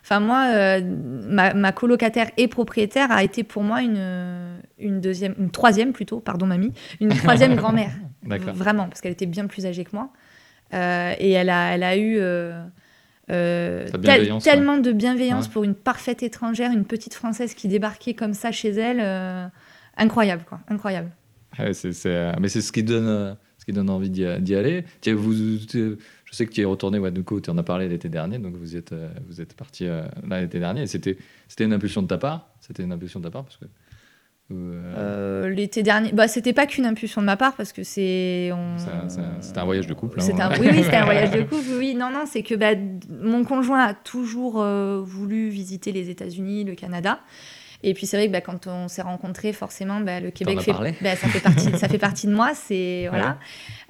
[0.07, 0.51] Enfin, moi,
[0.83, 6.21] ma, ma colocataire et propriétaire a été pour moi une, une deuxième, une troisième plutôt,
[6.21, 7.91] pardon mamie, une troisième grand-mère.
[8.27, 10.11] Vraiment, parce qu'elle était bien plus âgée que moi.
[10.75, 15.53] Et elle a, elle a eu euh, tel- tellement de bienveillance Ouais.
[15.53, 18.99] pour une parfaite étrangère, une petite française qui débarquait comme ça chez elle.
[19.01, 19.47] euh,
[19.97, 20.61] incroyable, quoi.
[20.69, 21.11] Incroyable.
[21.59, 24.85] Ouais, c'est, euh, mais c'est ce qui donne, euh, ce qui donne envie d'y, aller.
[25.01, 25.97] Tiens, vous, je
[26.33, 28.57] sais que tu es retourné, ouais, du coup, tu en as parlé l'été dernier, donc
[28.57, 30.87] vous êtes, euh, vous êtes parti euh, là l'été dernier.
[30.89, 31.17] C'était,
[31.47, 33.67] c'était une impulsion de ta part C'était une impulsion de ta part parce que.
[34.51, 38.51] euh, Euh, L'été dernier, bah, c'était pas qu'une impulsion de ma part parce que c'est.
[38.53, 38.77] on-
[39.41, 40.21] c'était un voyage de couple.
[40.21, 40.25] hein.
[40.41, 41.65] Un- oui, oui, c'était un voyage de couple.
[41.79, 42.73] Oui, non, non, c'est que bah,
[43.09, 47.21] mon conjoint a toujours euh, voulu visiter les États-Unis, le Canada.
[47.87, 50.73] Et puis c'est vrai que bah, quand on s'est rencontrés, forcément, bah, le Québec fait,
[50.73, 52.53] bah, ça fait partie, ça fait partie de moi.
[52.55, 53.39] C'est voilà.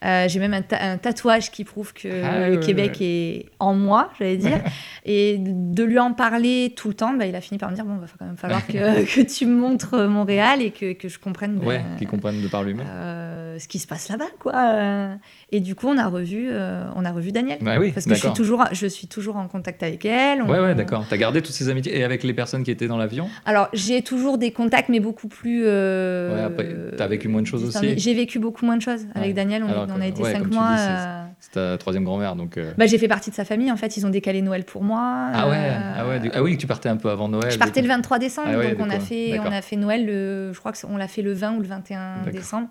[0.05, 3.07] Euh, J'ai même un, ta- un tatouage qui prouve que Ah, le ouais, Québec ouais.
[3.07, 4.59] est en moi, j'allais dire.
[5.07, 7.85] Et de lui en parler tout le temps, bah, il a fini par me dire
[7.85, 11.19] bon, va quand même falloir que, que tu me montres Montréal et que, que je
[11.19, 11.59] comprenne.
[11.65, 12.87] Ouais, qui comprennent de par lui-même.
[12.89, 15.17] euh, ce qui se passe là-bas, quoi.
[15.53, 17.59] Et du coup, on a revu, euh, on a revu Daniel.
[17.61, 20.43] Bah oui, Parce que je suis toujours, je suis toujours en contact avec elle.
[20.43, 21.05] on- Ouais, ouais, d'accord.
[21.09, 23.29] T'as gardé toutes ces amitiés et avec les personnes qui étaient dans l'avion?
[23.47, 25.65] Alors, j'ai toujours des contacts, mais beaucoup plus.
[25.65, 29.07] Ouais, après, t'as vécu moins de choses aussi J'ai vécu beaucoup moins de choses.
[29.15, 29.35] Avec.
[29.35, 30.77] Daniel, on, est- Alors on a été ouais, cinq mois.
[30.77, 32.57] c'est- euh, C'est ta troisième grand-mère, donc.
[32.59, 33.71] euh, bah, j'ai fait partie de sa famille.
[33.71, 35.29] En fait, ils ont décalé Noël pour moi.
[35.33, 37.51] Ah ouais, euh, ah ouais, du- ah oui, tu partais un peu avant Noël.
[37.51, 37.95] Je partais le coup.
[37.95, 40.73] 23 décembre, Ah ouais, donc on a, fait, on a fait Noël, le, je crois
[40.73, 42.33] qu'on l'a fait le 20 ou le 21 D'accord.
[42.33, 42.69] décembre.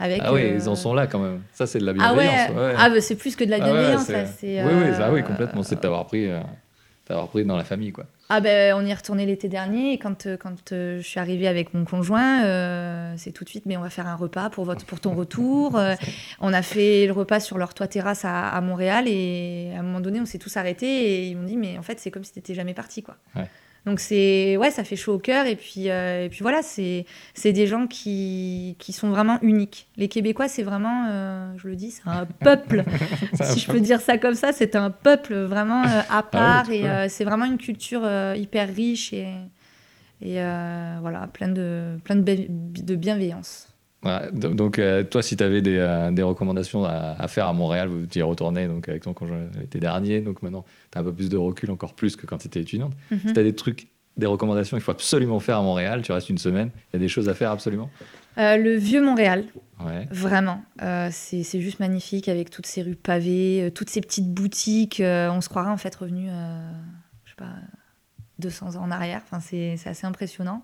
[0.00, 1.40] Avec, Ah oui, euh, ils en sont là quand même.
[1.52, 2.50] Ça, c'est de la Ah ouais, bienveillance.
[2.50, 2.74] ouais.
[2.76, 4.02] Ah, bah, c'est plus que de la Ah ouais, bienveillance.
[4.06, 5.62] c'est- là, c'est, oui, oui, ça, oui, complètement.
[5.62, 6.28] C'est de t'avoir pris,
[7.04, 8.06] t'avoir pris dans la famille, quoi.
[8.30, 11.20] Ah ben on y est retourné l'été dernier et quand, euh, quand euh, je suis
[11.20, 14.48] arrivée avec mon conjoint, euh, c'est tout de suite mais on va faire un repas
[14.48, 15.76] pour, votre, pour ton retour.
[15.76, 15.94] Euh,
[16.40, 19.82] on a fait le repas sur leur toit terrasse à, à Montréal et à un
[19.82, 22.24] moment donné on s'est tous arrêtés et ils m'ont dit mais en fait c'est comme
[22.24, 23.16] si t'étais jamais parti quoi.
[23.36, 23.48] Ouais.
[23.86, 25.46] Donc c'est ouais ça fait chaud au cœur.
[25.46, 27.04] Et puis euh, et puis voilà c'est
[27.34, 29.88] c'est des gens qui, qui sont vraiment uniques.
[29.96, 32.84] Les Québécois c'est vraiment euh, je le dis c'est un peuple.
[33.42, 36.74] Si je peux dire ça comme ça, c'est un peuple vraiment euh, à part tu
[36.74, 39.28] et euh, c'est vraiment une culture euh, hyper riche et,
[40.22, 43.73] et euh, voilà, plein de, plein de, de bienveillance.
[44.32, 47.88] Donc, euh, toi, si tu avais des, euh, des recommandations à, à faire à Montréal,
[47.88, 51.12] vous y retournez donc, avec ton conjoint l'été dernier, donc maintenant, tu as un peu
[51.12, 52.92] plus de recul, encore plus que quand tu étais étudiante.
[53.10, 53.20] Mhm.
[53.26, 56.28] Si tu as des trucs, des recommandations, il faut absolument faire à Montréal, tu restes
[56.30, 57.90] une semaine, il y a des choses à faire absolument?
[58.38, 59.44] Euh, le vieux Montréal,
[59.84, 60.06] Ouais.
[60.10, 60.62] vraiment,
[61.10, 65.02] c'est juste magnifique avec toutes ces rues pavées, toutes ces petites boutiques.
[65.04, 66.28] on se croirait en fait revenu,
[67.24, 67.50] je sais pas,
[68.38, 69.20] 200 ans en arrière.
[69.24, 70.62] Enfin, c'est assez impressionnant.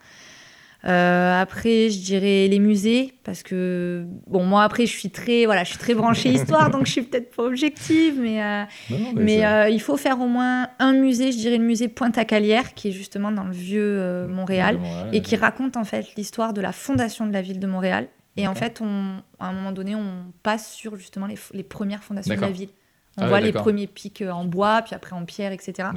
[0.87, 5.62] Euh, après, je dirais les musées parce que bon, moi après, je suis très voilà,
[5.62, 9.12] je suis très branchée histoire, donc je suis peut-être pas objective, mais euh, Non, non,
[9.14, 12.89] Mais euh, il faut faire au moins un musée, je dirais le musée Pointe-à-Calière, qui
[12.89, 14.78] est justement dans le vieux Montréal,
[15.12, 18.09] et qui raconte en fait l'histoire de la fondation de la ville de Montréal.
[18.37, 22.03] Et en fait, on, à un moment donné, on passe sur justement les, les premières
[22.03, 22.70] fondations de la ville.
[23.18, 25.89] On Ah ouais, voit les premiers pics en bois, puis après en pierre, etc.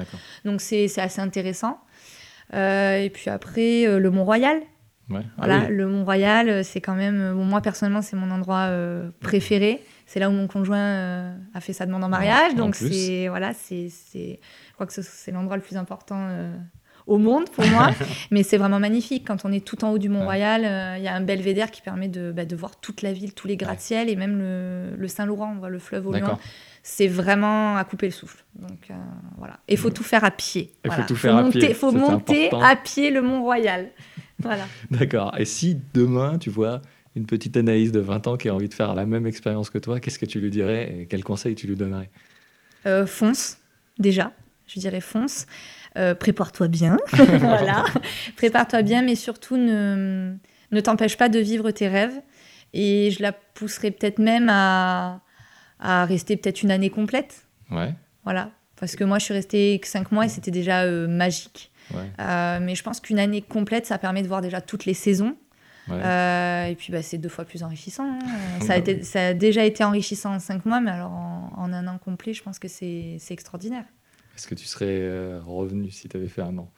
[0.44, 1.80] Donc c'est c'est assez intéressant.
[2.54, 4.62] Euh, et puis après, euh, le Mont-Royal.
[5.10, 5.22] Ouais.
[5.24, 5.76] Ah Voilà, oui.
[5.76, 9.82] le Mont-Royal, euh, c'est quand même, euh, bon, moi personnellement, c'est mon endroit euh, préféré.
[10.06, 13.54] C'est là où mon conjoint euh, a fait sa demande en mariage, donc c'est voilà,
[13.54, 14.40] c'est, c'est,
[14.70, 16.56] je crois que ce- c'est l'endroit le plus important euh,
[17.08, 17.90] au monde pour moi.
[18.32, 20.62] Mais c'est vraiment magnifique quand on est tout en haut du Mont-Royal.
[21.00, 23.48] Il y a un belvédère qui permet de, bah, de voir toute la ville, tous
[23.48, 26.40] les gratte-ciel et même le, le Saint-Laurent, on voit le fleuve au loin.
[26.86, 28.44] C'est vraiment à couper le souffle.
[28.56, 28.94] Donc euh,
[29.38, 30.74] voilà, et il faut tout faire à pied.
[30.86, 32.62] Il faut tout faire à monter, pied, faut monter important.
[32.66, 33.88] à pied le Mont-Royal.
[34.40, 34.66] Voilà.
[34.92, 35.36] D'accord.
[35.38, 36.82] Et si demain, tu vois
[37.16, 39.78] une petite Anaïs de 20 ans qui a envie de faire la même expérience que
[39.78, 42.10] toi, qu'est-ce que tu lui dirais et quel conseil tu lui donnerais?
[42.86, 43.60] Euh, fonce,
[44.00, 44.32] déjà.
[44.68, 45.46] Je dirais fonce.
[45.98, 46.98] Euh, Prépare-toi bien.
[47.12, 47.86] voilà.
[48.36, 50.34] Prépare-toi bien, mais surtout ne,
[50.72, 52.20] ne t'empêche pas de vivre tes rêves.
[52.74, 55.22] Et je la pousserai peut-être même à,
[55.80, 57.46] à rester peut-être une année complète.
[57.70, 57.94] Ouais.
[58.24, 58.50] Voilà.
[58.80, 61.72] Parce que moi, je suis restée que 5 mois et c'était déjà euh, magique.
[61.94, 62.10] Ouais.
[62.20, 65.36] Euh, mais je pense qu'une année complète, ça permet de voir déjà toutes les saisons.
[65.90, 66.00] ouais.
[66.04, 68.06] Euh, et puis, bah, c'est deux fois plus enrichissant.
[68.10, 68.20] hein.
[68.62, 71.74] Ça, a été- ça a déjà été enrichissant en 5 mois, mais alors en, en
[71.74, 73.84] un an complet, je pense que c'est extraordinaire.
[74.36, 76.72] Est-ce que tu serais euh, revenu si tu avais fait un an?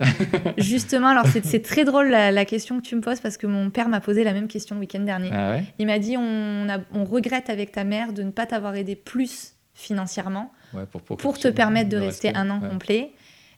[0.58, 3.70] Justement, alors c'est très drôle la, la question que tu me poses parce que mon
[3.70, 5.30] père m'a posé la même question le week-end dernier.
[5.32, 5.64] Ah ouais?
[5.78, 8.96] Il m'a dit on, a- on regrette avec ta mère de ne pas t'avoir aidé
[8.96, 12.68] plus financièrement Ouais, pour, te permettre de rester un an ouais.
[12.68, 13.10] complet.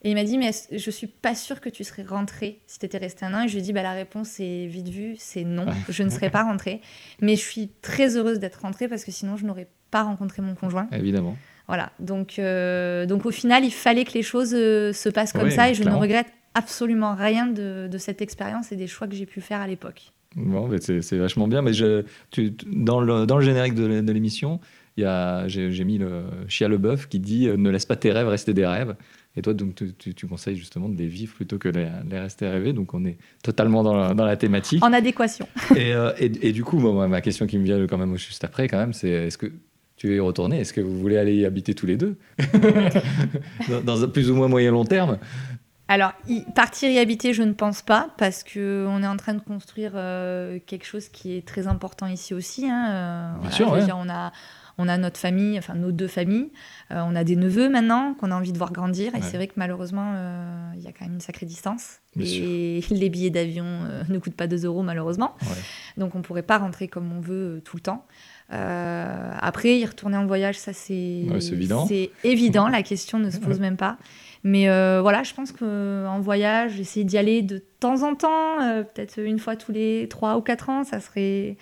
[0.05, 2.86] Et il m'a dit, mais je suis pas sûre que tu serais rentrée si tu
[2.86, 3.44] étais restée un an.
[3.44, 6.11] Et je lui ai dit, bah, la réponse est vite vue, c'est non, je ne
[6.11, 6.80] serais pas rentrée.
[7.20, 10.55] Mais je suis très heureuse d'être rentrée parce que sinon, je n'aurais pas rencontré mon
[10.55, 10.88] conjoint.
[10.92, 11.36] Évidemment.
[11.68, 15.50] Voilà, donc, euh, donc au final, il fallait que les choses euh, se passent comme
[15.50, 19.14] ça et je ne regrette absolument rien de, de cette expérience et des choix que
[19.14, 20.12] j'ai pu faire à l'époque.
[20.34, 21.62] Bon, c'est vachement bien.
[21.62, 24.61] Mais je, tu, dans, le, dans le générique de, de l'émission,
[24.96, 28.55] j'ai mis le Chia le bœuf qui dit euh, Ne laisse pas tes rêves rester
[28.55, 28.94] des rêves.
[29.37, 32.18] Et toi, donc, tu, tu- tu conseilles justement de les vivre plutôt que les, les
[32.20, 32.72] rester rêver.
[32.74, 34.85] Donc, on est totalement dans la, dans la thématique.
[34.85, 35.49] En adéquation.
[35.74, 38.68] et, euh, et, et du coup, ma question qui me vient quand même juste après,
[38.68, 39.51] quand même, c'est est-ce que
[39.97, 42.18] tu veux y retourner Est-ce que vous voulez aller y habiter tous les deux?
[43.68, 45.18] Dans, dans un plus ou moins moyen long terme?
[45.89, 49.41] Alors, y- partir y habiter, je ne pense pas, parce qu'on est en train de
[49.41, 52.66] construire euh, quelque chose qui est très important ici aussi.
[52.68, 53.85] hein, euh, Bien voilà, sûr, ouais.
[53.85, 54.33] dire, on a,
[54.79, 56.51] on a notre famille, enfin nos deux familles,
[56.91, 59.23] euh, on a des neveux maintenant qu'on a envie de voir grandir, et Ouais.
[59.23, 61.99] c'est vrai que malheureusement, euh, il y a quand même une sacrée distance.
[62.16, 65.35] Bien et les billets d'avion euh, ne coûtent pas 2 euros malheureusement.
[65.43, 65.49] Ouais.
[65.97, 68.07] Donc on ne pourrait pas rentrer comme on veut tout le temps.
[68.51, 71.39] Après, y retourner en voyage, ça c'est Ouais,
[72.23, 72.68] évident.
[72.68, 73.97] la question ne se pose même pas.
[74.45, 78.83] Mais euh, voilà, je pense qu'en voyage, essayer d'y aller de temps en temps, euh,
[78.83, 81.57] peut-être une fois tous les 3 ou 4 ans, ça serait,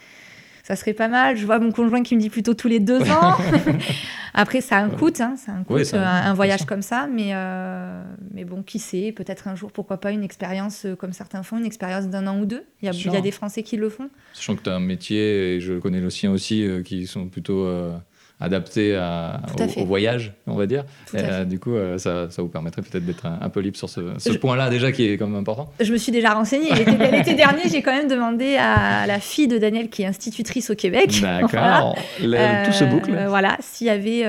[0.71, 1.37] ça serait pas mal.
[1.37, 3.37] Je vois mon conjoint qui me dit plutôt tous les 2 ans.
[4.35, 6.09] Après, ça a un coût, hein, ça a un, coût, Oui, ça a un coût,
[6.09, 7.09] un, bien voyage comme ça.
[7.13, 11.13] Mais, euh, mais bon, qui sait, peut-être un jour, pourquoi pas une expérience euh, comme
[11.13, 12.63] certains font, une expérience d'un an ou deux.
[12.83, 13.11] Il y a, Sûr.
[13.11, 14.09] il y a des Français qui le font.
[14.33, 17.27] Sachant que tu as un métier, et je connais le sien aussi, euh, qui sont
[17.27, 17.97] plutôt euh,
[18.41, 19.41] à, à
[19.77, 20.85] au, voyage, on va dire.
[21.15, 23.77] Et, euh, du coup, euh, ça, ça vous permettrait peut-être d'être un, un peu libre
[23.77, 25.71] sur ce, ce Je- point-là, déjà, qui est quand même important.
[25.81, 26.71] Je me suis déjà renseignée.
[27.13, 30.75] L'été dernier, j'ai quand même demandé à la fille de Daniel, qui est institutrice au
[30.75, 31.11] Québec.
[31.21, 31.41] Voilà.
[31.43, 31.97] D'accord.
[32.21, 33.25] Le- Tout se Euh, boucle.
[33.29, 34.23] voilà, s'il y avait,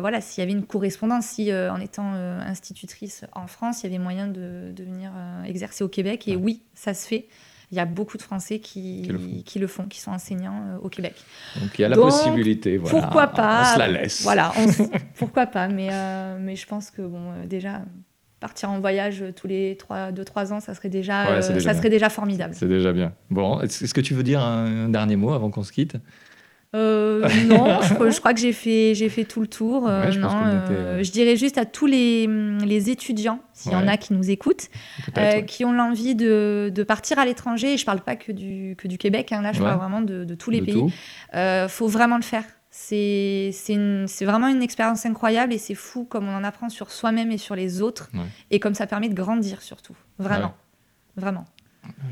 [0.00, 2.12] voilà, s'il y avait une correspondance, si en étant
[2.46, 5.10] institutrice en France, il y avait moyen de, de venir
[5.46, 6.28] exercer au Québec.
[6.28, 6.42] Et Ouais.
[6.42, 7.26] oui, ça se fait.
[7.72, 9.42] Il y a beaucoup de Français qui, Qui le font.
[9.44, 11.14] qui le font, qui sont enseignants euh, au Québec.
[11.60, 12.76] Donc il y a la Donc, possibilité.
[12.76, 13.00] Voilà.
[13.00, 14.22] pourquoi pas On se la laisse.
[14.22, 14.66] Voilà, on
[15.18, 15.66] pourquoi pas.
[15.68, 17.82] Mais, euh, mais je pense que bon, euh, déjà
[18.38, 21.78] partir en voyage tous les 2-3 ans, ça serait déjà, Ouais, c'est déjà ça bien.
[21.80, 22.54] serait déjà formidable.
[22.54, 23.12] C'est déjà bien.
[23.30, 25.96] Bon, est-ce est-ce que tu veux dire un, un dernier mot avant qu'on se quitte?
[26.76, 29.88] Euh, non, je, crois- je crois que j'ai fait, j'ai fait tout le tour.
[29.88, 32.26] Euh, Ouais, je non, euh, je dirais juste à tous les,
[32.64, 34.68] les étudiants, s'il y en a qui nous écoutent,
[35.16, 37.72] euh, qui ont l'envie de, de partir à l'étranger.
[37.74, 39.66] Et je parle pas que du, que du Québec, hein, là, je Ouais.
[39.66, 40.92] parle vraiment de, de tous les De pays.
[41.34, 42.44] Euh, faut vraiment le faire.
[42.70, 43.50] C'est
[44.22, 47.56] vraiment une expérience incroyable et c'est fou comme on en apprend sur soi-même et sur
[47.56, 48.10] les autres.
[48.50, 49.96] Et comme ça permet de grandir surtout.
[50.18, 50.54] Vraiment.
[51.16, 51.44] Vraiment.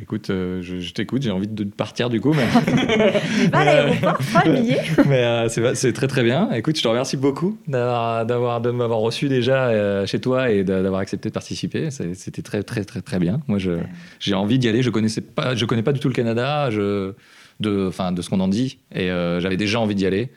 [0.03, 2.45] Écoute, euh, je, je t'écoute, j'ai envie de partir du coup, mais,
[3.53, 4.81] va à l'aéroport, prends le billet.
[5.07, 6.51] mais, euh, c'est c'est très très bien.
[6.53, 10.63] Écoute, je te remercie beaucoup d'avoir, d'avoir, de m'avoir reçu déjà euh, chez toi et
[10.65, 11.91] d'a- d'avoir accepté de participer.
[11.91, 13.41] C'est- C'était très très très très bien.
[13.49, 13.73] Moi, je,
[14.21, 14.83] j'ai envie d'y aller.
[14.83, 17.13] Je connaissais pas, je connais pas du tout le Canada, je,
[17.61, 20.31] de, enfin, de ce qu'on en dit, et euh, j'avais déjà envie d'y aller.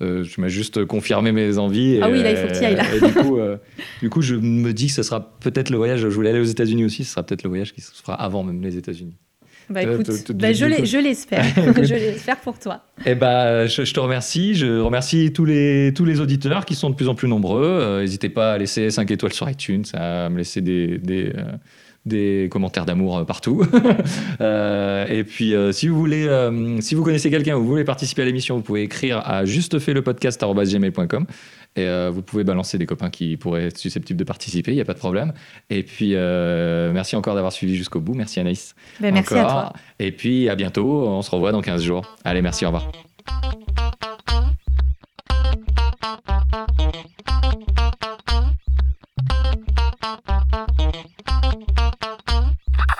[0.00, 1.94] Euh, tu m'as juste confirmé mes envies.
[1.96, 2.84] Et, Ah oui, là, il faut que tu ailles, là.
[2.94, 3.56] et du, coup, euh,
[4.00, 6.00] du coup, je me dis que ce sera peut-être le voyage.
[6.00, 7.04] Je voulais aller aux États-Unis aussi.
[7.04, 9.16] Ce sera peut-être le voyage qui se fera avant même les États-Unis.
[9.70, 10.64] Bah Euh, écoute, te- te- bah, je
[10.98, 11.44] l'espère.
[11.56, 12.80] je l'espère pour toi.
[13.04, 14.54] Eh ben, je, je te remercie.
[14.54, 17.64] Je remercie tous les, tous les auditeurs qui sont de plus en plus nombreux.
[17.64, 21.42] Euh, N'hésitez pas à laisser 5 étoiles sur iTunes, à me laisser des, des, euh,
[22.08, 23.64] des commentaires d'amour euh, partout.
[24.40, 27.84] Euh, et puis, euh, si vous voulez, euh, si vous connaissez quelqu'un ou vous voulez
[27.84, 31.26] participer à l'émission, vous pouvez écrire à justefailepodcast.gmail.com
[31.76, 34.84] et vous pouvez balancer des copains qui pourraient être susceptibles de participer, il n'y a
[34.84, 35.32] pas de problème.
[35.70, 38.14] Et puis, merci encore d'avoir suivi jusqu'au bout.
[38.14, 38.74] Merci Anaïs.
[39.00, 39.72] Bah, merci à toi.
[39.98, 41.08] Et puis, à bientôt.
[41.08, 42.16] On se revoit dans 15 jours.
[42.24, 42.90] Allez, merci, au revoir.